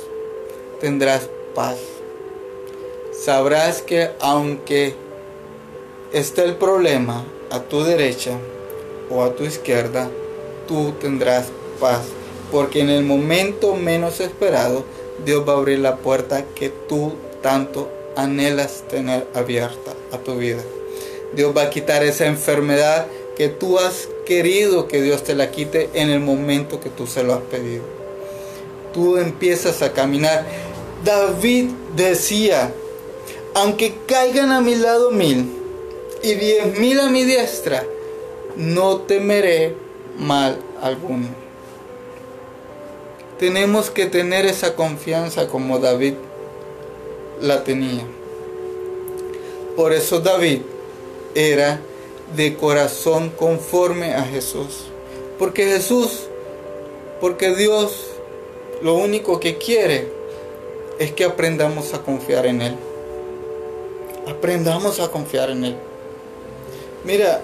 tendrás 0.80 1.28
paz. 1.54 1.76
Sabrás 3.18 3.82
que 3.82 4.10
aunque 4.20 4.94
esté 6.12 6.44
el 6.44 6.54
problema 6.54 7.24
a 7.50 7.60
tu 7.60 7.82
derecha 7.82 8.38
o 9.10 9.24
a 9.24 9.34
tu 9.34 9.42
izquierda, 9.42 10.08
tú 10.68 10.92
tendrás 11.00 11.46
paz. 11.80 12.02
Porque 12.52 12.80
en 12.80 12.90
el 12.90 13.04
momento 13.04 13.74
menos 13.74 14.20
esperado, 14.20 14.84
Dios 15.24 15.46
va 15.46 15.54
a 15.54 15.56
abrir 15.56 15.80
la 15.80 15.96
puerta 15.96 16.44
que 16.54 16.70
tú 16.70 17.14
tanto 17.42 17.90
anhelas 18.14 18.84
tener 18.88 19.26
abierta 19.34 19.94
a 20.12 20.18
tu 20.18 20.36
vida. 20.36 20.62
Dios 21.34 21.52
va 21.56 21.62
a 21.62 21.70
quitar 21.70 22.04
esa 22.04 22.26
enfermedad 22.26 23.06
que 23.36 23.48
tú 23.48 23.78
has 23.78 24.08
querido 24.26 24.86
que 24.86 25.02
Dios 25.02 25.24
te 25.24 25.34
la 25.34 25.50
quite 25.50 25.90
en 25.92 26.10
el 26.10 26.20
momento 26.20 26.80
que 26.80 26.88
tú 26.88 27.06
se 27.08 27.24
lo 27.24 27.34
has 27.34 27.42
pedido. 27.42 27.82
Tú 28.94 29.16
empiezas 29.16 29.82
a 29.82 29.92
caminar. 29.92 30.44
David 31.04 31.70
decía, 31.94 32.72
aunque 33.58 33.92
caigan 34.06 34.52
a 34.52 34.60
mi 34.60 34.76
lado 34.76 35.10
mil 35.10 35.50
y 36.22 36.34
diez 36.34 36.78
mil 36.78 37.00
a 37.00 37.10
mi 37.10 37.24
diestra, 37.24 37.84
no 38.56 38.98
temeré 38.98 39.74
mal 40.16 40.58
alguno. 40.80 41.26
Tenemos 43.36 43.90
que 43.90 44.06
tener 44.06 44.46
esa 44.46 44.76
confianza 44.76 45.48
como 45.48 45.80
David 45.80 46.14
la 47.40 47.64
tenía. 47.64 48.04
Por 49.74 49.92
eso 49.92 50.20
David 50.20 50.60
era 51.34 51.80
de 52.36 52.54
corazón 52.54 53.30
conforme 53.30 54.14
a 54.14 54.22
Jesús. 54.22 54.86
Porque 55.36 55.64
Jesús, 55.64 56.28
porque 57.20 57.56
Dios 57.56 58.06
lo 58.82 58.94
único 58.94 59.40
que 59.40 59.58
quiere 59.58 60.12
es 61.00 61.10
que 61.12 61.24
aprendamos 61.24 61.92
a 61.94 62.02
confiar 62.02 62.46
en 62.46 62.62
Él. 62.62 62.87
Aprendamos 64.28 65.00
a 65.00 65.08
confiar 65.08 65.50
en 65.50 65.64
Él. 65.64 65.76
Mira, 67.04 67.40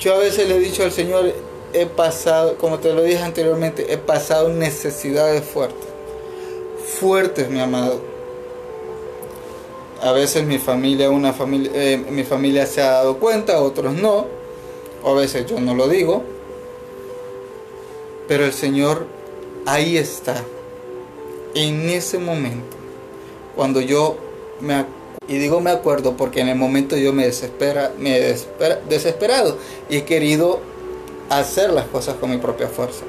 yo 0.00 0.14
a 0.14 0.18
veces 0.18 0.48
le 0.48 0.56
he 0.56 0.58
dicho 0.58 0.82
al 0.82 0.90
Señor, 0.90 1.32
he 1.72 1.86
pasado, 1.86 2.56
como 2.56 2.78
te 2.78 2.92
lo 2.92 3.02
dije 3.02 3.22
anteriormente, 3.22 3.92
he 3.92 3.98
pasado 3.98 4.48
necesidades 4.48 5.44
fuertes. 5.44 5.88
Fuertes, 6.98 7.48
mi 7.50 7.60
amado. 7.60 8.00
A 10.02 10.12
veces 10.12 10.44
mi 10.44 10.58
familia, 10.58 11.10
una 11.10 11.32
familia, 11.32 11.70
eh, 11.74 11.96
mi 11.96 12.24
familia 12.24 12.66
se 12.66 12.82
ha 12.82 12.90
dado 12.90 13.18
cuenta, 13.18 13.60
otros 13.60 13.94
no. 13.94 14.26
O 15.02 15.10
a 15.10 15.20
veces 15.20 15.46
yo 15.46 15.60
no 15.60 15.74
lo 15.74 15.88
digo. 15.88 16.22
Pero 18.26 18.44
el 18.44 18.52
Señor 18.52 19.06
ahí 19.66 19.96
está. 19.96 20.42
En 21.54 21.88
ese 21.88 22.18
momento. 22.18 22.76
Cuando 23.54 23.80
yo 23.80 24.16
me 24.60 24.84
y 25.28 25.38
digo 25.38 25.60
me 25.60 25.70
acuerdo 25.70 26.16
porque 26.16 26.40
en 26.40 26.48
el 26.48 26.56
momento 26.56 26.96
yo 26.96 27.12
me 27.12 27.24
desespera, 27.24 27.92
me 27.98 28.18
he 28.18 28.36
desesperado 28.88 29.56
y 29.88 29.96
he 29.96 30.04
querido 30.04 30.60
hacer 31.30 31.72
las 31.72 31.86
cosas 31.86 32.16
con 32.16 32.30
mi 32.30 32.36
propia 32.36 32.68
fuerza. 32.68 33.04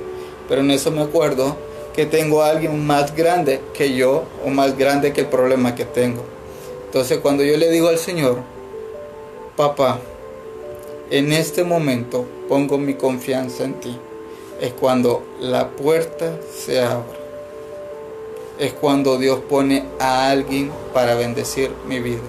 Pero 0.47 0.61
en 0.61 0.71
eso 0.71 0.91
me 0.91 1.01
acuerdo 1.01 1.55
que 1.93 2.05
tengo 2.05 2.41
a 2.41 2.49
alguien 2.49 2.85
más 2.85 3.15
grande 3.15 3.61
que 3.73 3.95
yo 3.95 4.23
o 4.45 4.49
más 4.49 4.77
grande 4.77 5.13
que 5.13 5.21
el 5.21 5.27
problema 5.27 5.75
que 5.75 5.85
tengo. 5.85 6.23
Entonces 6.85 7.19
cuando 7.19 7.43
yo 7.43 7.57
le 7.57 7.69
digo 7.69 7.89
al 7.89 7.97
Señor, 7.97 8.37
papá, 9.55 9.99
en 11.09 11.33
este 11.33 11.63
momento 11.63 12.25
pongo 12.47 12.77
mi 12.77 12.95
confianza 12.95 13.63
en 13.63 13.73
ti, 13.75 13.97
es 14.61 14.73
cuando 14.73 15.23
la 15.39 15.69
puerta 15.69 16.37
se 16.53 16.81
abre. 16.81 17.24
Es 18.59 18.73
cuando 18.73 19.17
Dios 19.17 19.39
pone 19.49 19.83
a 19.99 20.29
alguien 20.29 20.71
para 20.93 21.15
bendecir 21.15 21.71
mi 21.87 21.99
vida. 21.99 22.21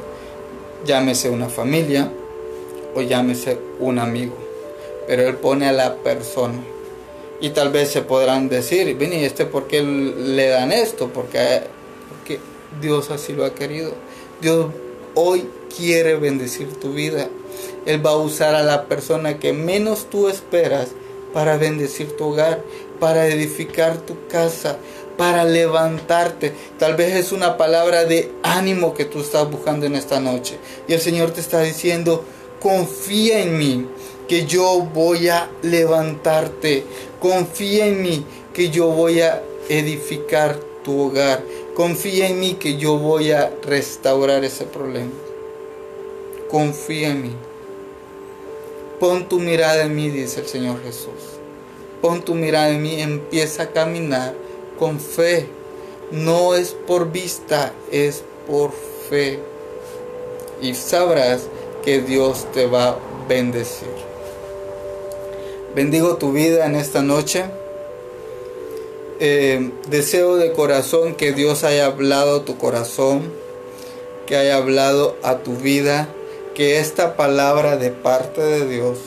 Llámese 0.85 1.31
una 1.31 1.49
familia 1.49 2.11
o 2.95 3.03
llámese 3.03 3.59
un 3.79 3.99
amigo. 3.99 4.35
Pero 5.07 5.23
Él 5.23 5.37
pone 5.37 5.69
a 5.69 5.73
la 5.73 5.97
persona. 5.97 6.59
Y 7.41 7.51
tal 7.51 7.71
vez 7.71 7.91
se 7.91 8.03
podrán 8.03 8.49
decir, 8.49 8.97
vení, 8.97 9.25
este 9.25 9.45
por 9.45 9.67
qué 9.67 9.83
le 9.83 10.49
dan 10.49 10.73
esto, 10.73 11.11
porque, 11.13 11.63
porque 12.09 12.41
Dios 12.81 13.11
así 13.11 13.33
lo 13.33 13.45
ha 13.45 13.55
querido. 13.55 13.93
Dios 14.41 14.67
hoy 15.15 15.49
quiere 15.77 16.17
bendecir 16.17 16.75
tu 16.75 16.93
vida. 16.93 17.29
Él 17.85 18.05
va 18.05 18.13
a 18.13 18.17
usar 18.17 18.55
a 18.55 18.63
la 18.63 18.87
persona 18.87 19.39
que 19.39 19.53
menos 19.53 20.09
tú 20.11 20.29
esperas 20.29 20.89
para 21.33 21.59
bendecir 21.59 22.17
tu 22.17 22.25
hogar, 22.25 22.63
para 22.99 23.27
edificar 23.29 23.99
tu 23.99 24.27
casa, 24.29 24.79
para 25.17 25.45
levantarte. 25.45 26.53
Tal 26.79 26.95
vez 26.95 27.15
es 27.15 27.33
una 27.33 27.57
palabra 27.57 28.05
de 28.05 28.33
ánimo 28.43 28.95
que 28.95 29.05
tú 29.05 29.21
estás 29.21 29.51
buscando 29.51 29.87
en 29.87 29.95
esta 29.95 30.21
noche. 30.21 30.59
Y 30.89 30.93
el 30.93 31.01
Señor 31.01 31.31
te 31.31 31.41
está 31.41 31.61
diciendo, 31.63 32.25
confía 32.61 33.41
en 33.41 33.59
mí, 33.59 33.87
que 34.29 34.45
yo 34.45 34.81
voy 34.81 35.29
a 35.29 35.49
levantarte. 35.63 36.85
Confía 37.21 37.87
en 37.87 38.03
mí, 38.03 38.25
que 38.53 38.71
yo 38.71 38.89
voy 38.89 39.21
a 39.21 39.43
edificar 39.69 40.59
tu 40.85 41.01
hogar. 41.01 41.43
Confía 41.75 42.29
en 42.29 42.41
mí 42.41 42.55
que 42.55 42.77
yo 42.77 42.99
voy 42.99 43.33
a 43.33 43.53
restaurar 43.63 44.45
ese 44.45 44.65
problema. 44.65 45.13
Confía 46.51 47.09
en 47.09 47.23
mí. 47.23 47.33
Pon 48.99 49.29
tu 49.29 49.39
mirada 49.39 49.83
en 49.83 49.95
mí, 49.95 50.09
dice 50.09 50.41
el 50.41 50.47
Señor 50.47 50.83
Jesús. 50.83 51.39
Pon 52.01 52.23
tu 52.23 52.35
mirada 52.35 52.71
en 52.71 52.83
mí, 52.83 53.01
empieza 53.01 53.65
a 53.65 53.71
caminar 53.71 54.35
con 54.77 55.01
fe. 55.01 55.49
No 56.11 56.55
es 56.55 56.71
por 56.87 57.11
vista, 57.11 57.73
es 57.91 58.23
por 58.47 58.73
fe. 59.09 59.41
y 60.63 60.75
sabrás 60.75 61.43
que 61.85 62.01
Dios 62.01 62.47
te 62.53 62.67
va 62.67 62.89
a 62.89 62.99
bendecir. 63.29 63.89
Bendigo 65.75 66.17
tu 66.17 66.33
vida 66.33 66.65
en 66.67 66.75
esta 66.75 67.03
noche. 67.03 67.45
Eh, 69.21 69.71
deseo 69.89 70.37
de 70.37 70.53
corazón 70.53 71.15
que 71.15 71.33
Dios 71.33 71.65
haya 71.65 71.87
hablado 71.87 72.37
a 72.37 72.45
tu 72.45 72.57
corazón, 72.57 73.31
que 74.27 74.37
haya 74.37 74.57
hablado 74.57 75.17
a 75.23 75.39
tu 75.39 75.57
vida, 75.57 76.09
que 76.55 76.81
esta 76.81 77.17
palabra 77.17 77.77
de 77.77 77.91
parte 77.91 78.41
de 78.41 78.67
Dios 78.67 78.99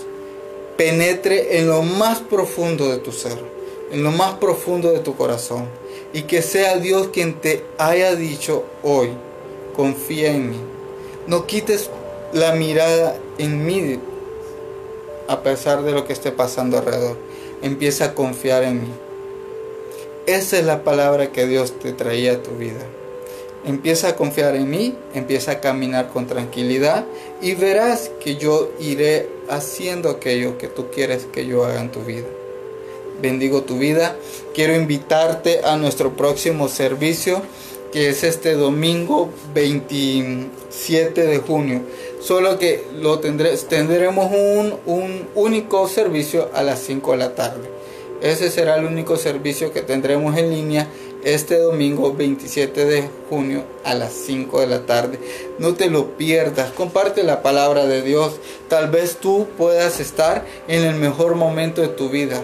penetre 0.78 1.58
en 1.60 1.68
lo 1.68 1.82
más 1.82 2.20
profundo 2.20 2.90
de 2.90 3.00
tu 3.00 3.12
ser, 3.12 3.38
en 3.92 4.04
lo 4.04 4.12
más 4.12 4.36
profundo 4.36 4.92
de 4.92 5.00
tu 5.00 5.16
corazón, 5.16 5.66
y 6.14 6.24
que 6.24 6.42
sea 6.42 6.78
Dios 6.78 7.10
quien 7.10 7.36
te 7.40 7.64
haya 7.78 8.16
dicho 8.16 8.64
hoy, 8.84 9.10
confía 9.76 10.32
en 10.32 10.52
mí. 10.52 10.60
No 11.28 11.46
quites 11.46 11.90
la 12.34 12.54
mirada 12.54 13.16
en 13.38 13.66
mí 13.66 14.00
a 15.28 15.44
pesar 15.44 15.84
de 15.84 15.92
lo 15.92 16.06
que 16.06 16.14
esté 16.14 16.32
pasando 16.32 16.78
alrededor. 16.78 17.16
Empieza 17.62 18.06
a 18.06 18.16
confiar 18.16 18.64
en 18.64 18.82
mí. 18.82 18.90
Esa 20.26 20.58
es 20.58 20.66
la 20.66 20.84
palabra 20.84 21.32
que 21.32 21.46
Dios 21.46 21.78
te 21.80 21.94
traía 21.94 22.34
a 22.34 22.44
tu 22.44 22.52
vida. 22.52 22.82
Empieza 23.66 24.10
a 24.10 24.16
confiar 24.16 24.56
en 24.56 24.70
mí, 24.70 24.96
empieza 25.14 25.52
a 25.52 25.60
caminar 25.60 26.10
con 26.10 26.28
tranquilidad 26.28 27.06
y 27.42 27.56
verás 27.56 28.10
que 28.20 28.38
yo 28.38 28.72
iré 28.80 29.30
haciendo 29.50 30.10
aquello 30.10 30.58
que 30.58 30.68
tú 30.68 30.90
quieres 30.92 31.26
que 31.26 31.46
yo 31.46 31.66
haga 31.66 31.82
en 31.82 31.92
tu 31.92 32.02
vida. 32.02 32.28
Bendigo 33.22 33.64
tu 33.64 33.78
vida. 33.78 34.16
Quiero 34.54 34.76
invitarte 34.76 35.62
a 35.64 35.78
nuestro 35.78 36.16
próximo 36.16 36.68
servicio 36.68 37.42
que 37.92 38.10
es 38.10 38.24
este 38.24 38.54
domingo 38.54 39.30
27 39.54 41.26
de 41.26 41.38
junio. 41.40 41.82
Solo 42.22 42.60
que 42.60 42.86
lo 43.00 43.20
tendré, 43.20 43.56
tendremos 43.58 44.32
un, 44.32 44.76
un 44.86 45.28
único 45.36 45.88
servicio 45.88 46.50
a 46.54 46.64
las 46.64 46.80
5 46.80 47.12
de 47.12 47.18
la 47.18 47.36
tarde. 47.36 47.70
Ese 48.22 48.52
será 48.52 48.76
el 48.76 48.86
único 48.86 49.18
servicio 49.18 49.72
que 49.72 49.82
tendremos 49.82 50.38
en 50.38 50.50
línea 50.50 50.88
este 51.24 51.58
domingo 51.60 52.14
27 52.14 52.86
de 52.86 53.10
junio 53.30 53.64
a 53.84 53.94
las 53.94 54.14
5 54.14 54.62
de 54.62 54.68
la 54.68 54.86
tarde. 54.86 55.20
No 55.58 55.74
te 55.74 55.90
lo 55.90 56.18
pierdas, 56.18 56.72
comparte 56.72 57.24
la 57.24 57.42
palabra 57.42 57.86
de 57.86 58.02
Dios. 58.02 58.40
Tal 58.68 58.90
vez 58.90 59.18
tú 59.18 59.48
puedas 59.58 60.00
estar 60.00 60.46
en 60.68 60.84
el 60.84 60.96
mejor 60.96 61.36
momento 61.36 61.82
de 61.82 61.90
tu 61.90 62.10
vida, 62.10 62.42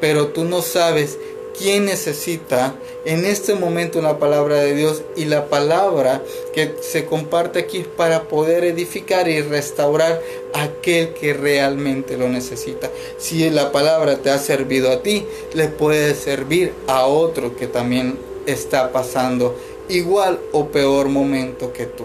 pero 0.00 0.28
tú 0.28 0.44
no 0.44 0.62
sabes 0.62 1.18
quién 1.58 1.86
necesita 1.86 2.74
en 3.04 3.24
este 3.24 3.54
momento 3.54 4.02
la 4.02 4.18
palabra 4.18 4.56
de 4.56 4.74
Dios 4.74 5.02
y 5.16 5.26
la 5.26 5.46
palabra 5.46 6.22
que 6.52 6.74
se 6.80 7.06
comparte 7.06 7.60
aquí 7.60 7.84
para 7.96 8.24
poder 8.24 8.64
edificar 8.64 9.28
y 9.28 9.40
restaurar 9.42 10.20
a 10.52 10.64
aquel 10.64 11.14
que 11.14 11.32
realmente 11.32 12.16
lo 12.16 12.28
necesita. 12.28 12.90
Si 13.18 13.48
la 13.50 13.72
palabra 13.72 14.16
te 14.18 14.30
ha 14.30 14.38
servido 14.38 14.90
a 14.90 15.02
ti, 15.02 15.24
le 15.54 15.68
puede 15.68 16.14
servir 16.14 16.72
a 16.86 17.06
otro 17.06 17.56
que 17.56 17.66
también 17.66 18.18
está 18.46 18.92
pasando 18.92 19.56
igual 19.88 20.40
o 20.52 20.68
peor 20.68 21.08
momento 21.08 21.72
que 21.72 21.86
tú. 21.86 22.04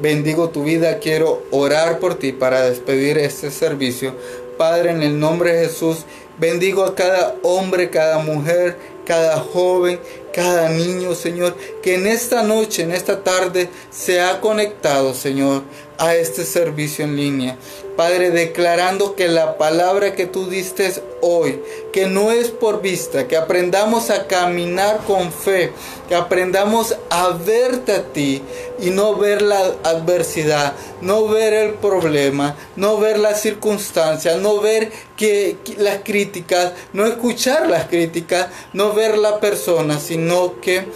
Bendigo 0.00 0.48
tu 0.48 0.64
vida, 0.64 0.98
quiero 0.98 1.42
orar 1.50 1.98
por 1.98 2.14
ti 2.14 2.32
para 2.32 2.62
despedir 2.62 3.18
este 3.18 3.50
servicio. 3.50 4.14
Padre, 4.56 4.92
en 4.92 5.02
el 5.02 5.20
nombre 5.20 5.52
de 5.52 5.66
Jesús, 5.66 6.04
Bendigo 6.40 6.84
a 6.84 6.94
cada 6.94 7.36
hombre, 7.42 7.90
cada 7.90 8.18
mujer, 8.18 8.78
cada 9.04 9.38
joven, 9.40 10.00
cada 10.32 10.70
niño, 10.70 11.14
Señor, 11.14 11.54
que 11.82 11.96
en 11.96 12.06
esta 12.06 12.42
noche, 12.42 12.82
en 12.82 12.92
esta 12.92 13.22
tarde, 13.22 13.68
se 13.90 14.22
ha 14.22 14.40
conectado, 14.40 15.12
Señor, 15.12 15.64
a 15.98 16.14
este 16.14 16.46
servicio 16.46 17.04
en 17.04 17.16
línea. 17.16 17.58
Padre, 18.00 18.30
declarando 18.30 19.14
que 19.14 19.28
la 19.28 19.58
palabra 19.58 20.14
que 20.14 20.24
tú 20.24 20.48
diste 20.48 20.90
hoy, 21.20 21.60
que 21.92 22.06
no 22.06 22.30
es 22.30 22.48
por 22.48 22.80
vista, 22.80 23.28
que 23.28 23.36
aprendamos 23.36 24.08
a 24.08 24.26
caminar 24.26 25.00
con 25.06 25.30
fe, 25.30 25.70
que 26.08 26.14
aprendamos 26.14 26.96
a 27.10 27.28
verte 27.28 27.92
a 27.92 28.04
ti 28.04 28.40
y 28.80 28.88
no 28.88 29.16
ver 29.16 29.42
la 29.42 29.74
adversidad, 29.84 30.72
no 31.02 31.28
ver 31.28 31.52
el 31.52 31.74
problema, 31.74 32.56
no 32.74 32.96
ver 32.96 33.18
las 33.18 33.42
circunstancias, 33.42 34.38
no 34.38 34.62
ver 34.62 34.90
que, 35.18 35.58
las 35.76 35.98
críticas, 36.02 36.72
no 36.94 37.04
escuchar 37.04 37.68
las 37.68 37.88
críticas, 37.88 38.46
no 38.72 38.94
ver 38.94 39.18
la 39.18 39.40
persona, 39.40 40.00
sino 40.00 40.58
que 40.62 40.86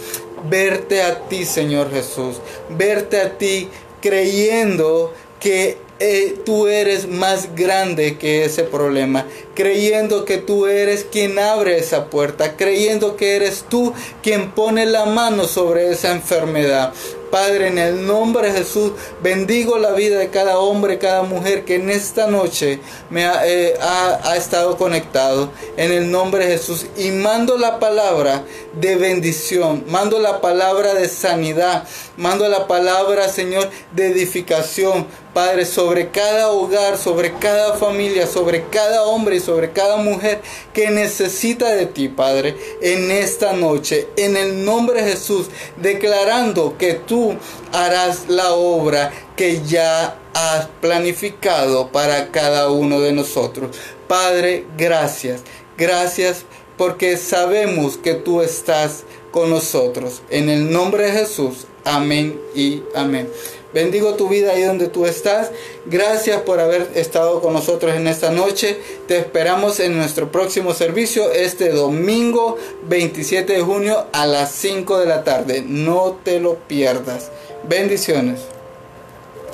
verte 0.49 1.03
a 1.03 1.19
ti, 1.27 1.45
Señor 1.45 1.91
Jesús, 1.91 2.37
verte 2.69 3.21
a 3.21 3.37
ti 3.37 3.69
creyendo 4.01 5.13
que 5.39 5.84
eh, 5.99 6.37
tú 6.45 6.67
eres 6.67 7.07
más 7.07 7.55
grande 7.55 8.17
que 8.17 8.45
ese 8.45 8.63
problema, 8.63 9.25
creyendo 9.53 10.25
que 10.25 10.37
tú 10.37 10.65
eres 10.65 11.05
quien 11.09 11.39
abre 11.39 11.77
esa 11.77 12.09
puerta, 12.09 12.57
creyendo 12.57 13.15
que 13.15 13.35
eres 13.37 13.65
tú 13.69 13.93
quien 14.21 14.51
pone 14.51 14.85
la 14.85 15.05
mano 15.05 15.45
sobre 15.45 15.91
esa 15.91 16.11
enfermedad. 16.11 16.93
Padre, 17.31 17.67
en 17.67 17.77
el 17.77 18.05
nombre 18.07 18.49
de 18.49 18.59
Jesús, 18.59 18.93
bendigo 19.21 19.77
la 19.77 19.91
vida 19.91 20.17
de 20.17 20.29
cada 20.29 20.57
hombre, 20.59 20.99
cada 20.99 21.23
mujer 21.23 21.65
que 21.65 21.75
en 21.75 21.89
esta 21.89 22.27
noche 22.27 22.79
me 23.09 23.25
ha, 23.25 23.45
eh, 23.45 23.73
ha, 23.81 24.37
estado 24.37 24.77
conectado. 24.77 25.49
En 25.75 25.91
el 25.91 26.09
nombre 26.09 26.45
de 26.45 26.53
Jesús. 26.53 26.85
Y 26.95 27.11
mando 27.11 27.57
la 27.57 27.79
palabra 27.79 28.45
de 28.79 28.95
bendición, 28.95 29.83
mando 29.87 30.19
la 30.19 30.39
palabra 30.39 30.93
de 30.93 31.09
sanidad, 31.09 31.85
mando 32.15 32.47
la 32.47 32.67
palabra, 32.67 33.27
Señor, 33.27 33.69
de 33.91 34.07
edificación. 34.07 35.05
Padre, 35.35 35.65
sobre 35.65 36.11
cada 36.11 36.47
hogar, 36.47 36.97
sobre 36.97 37.33
cada 37.33 37.73
familia, 37.73 38.25
sobre 38.25 38.69
cada 38.69 39.03
hombre 39.03 39.35
y 39.35 39.39
sobre 39.41 39.71
cada 39.73 39.97
mujer 39.97 40.39
que 40.71 40.89
necesita 40.91 41.71
de 41.75 41.87
ti, 41.87 42.07
Padre, 42.07 42.55
en 42.81 43.11
esta 43.11 43.51
noche, 43.51 44.07
en 44.15 44.37
el 44.37 44.63
nombre 44.63 45.01
de 45.01 45.11
Jesús, 45.11 45.47
declarando 45.75 46.77
que 46.77 46.93
tú 46.93 47.35
harás 47.73 48.29
la 48.29 48.53
obra 48.53 49.11
que 49.35 49.61
ya 49.61 50.17
has 50.33 50.67
planificado 50.79 51.91
para 51.91 52.31
cada 52.31 52.69
uno 52.69 53.01
de 53.01 53.11
nosotros. 53.11 53.75
Padre, 54.07 54.65
gracias, 54.77 55.41
gracias 55.77 56.45
porque 56.77 57.17
sabemos 57.17 57.97
que 57.97 58.13
tú 58.13 58.41
estás 58.41 59.03
con 59.31 59.49
nosotros. 59.49 60.21
En 60.29 60.47
el 60.47 60.71
nombre 60.71 61.07
de 61.07 61.11
Jesús, 61.11 61.67
amén 61.83 62.39
y 62.55 62.83
amén. 62.95 63.29
Bendigo 63.75 64.13
tu 64.13 64.29
vida 64.29 64.53
ahí 64.53 64.63
donde 64.63 64.87
tú 64.87 65.05
estás. 65.05 65.51
Gracias 65.85 66.41
por 66.43 66.61
haber 66.61 66.91
estado 66.95 67.41
con 67.41 67.51
nosotros 67.51 67.93
en 67.93 68.07
esta 68.07 68.31
noche. 68.31 68.77
Te 69.05 69.17
esperamos 69.17 69.81
en 69.81 69.97
nuestro 69.97 70.31
próximo 70.31 70.73
servicio 70.73 71.29
este 71.33 71.71
domingo 71.71 72.55
27 72.87 73.51
de 73.51 73.61
junio 73.61 74.05
a 74.13 74.27
las 74.27 74.53
5 74.53 74.99
de 74.99 75.05
la 75.07 75.25
tarde. 75.25 75.61
No 75.67 76.17
te 76.23 76.39
lo 76.39 76.55
pierdas. 76.55 77.31
Bendiciones. 77.67 78.54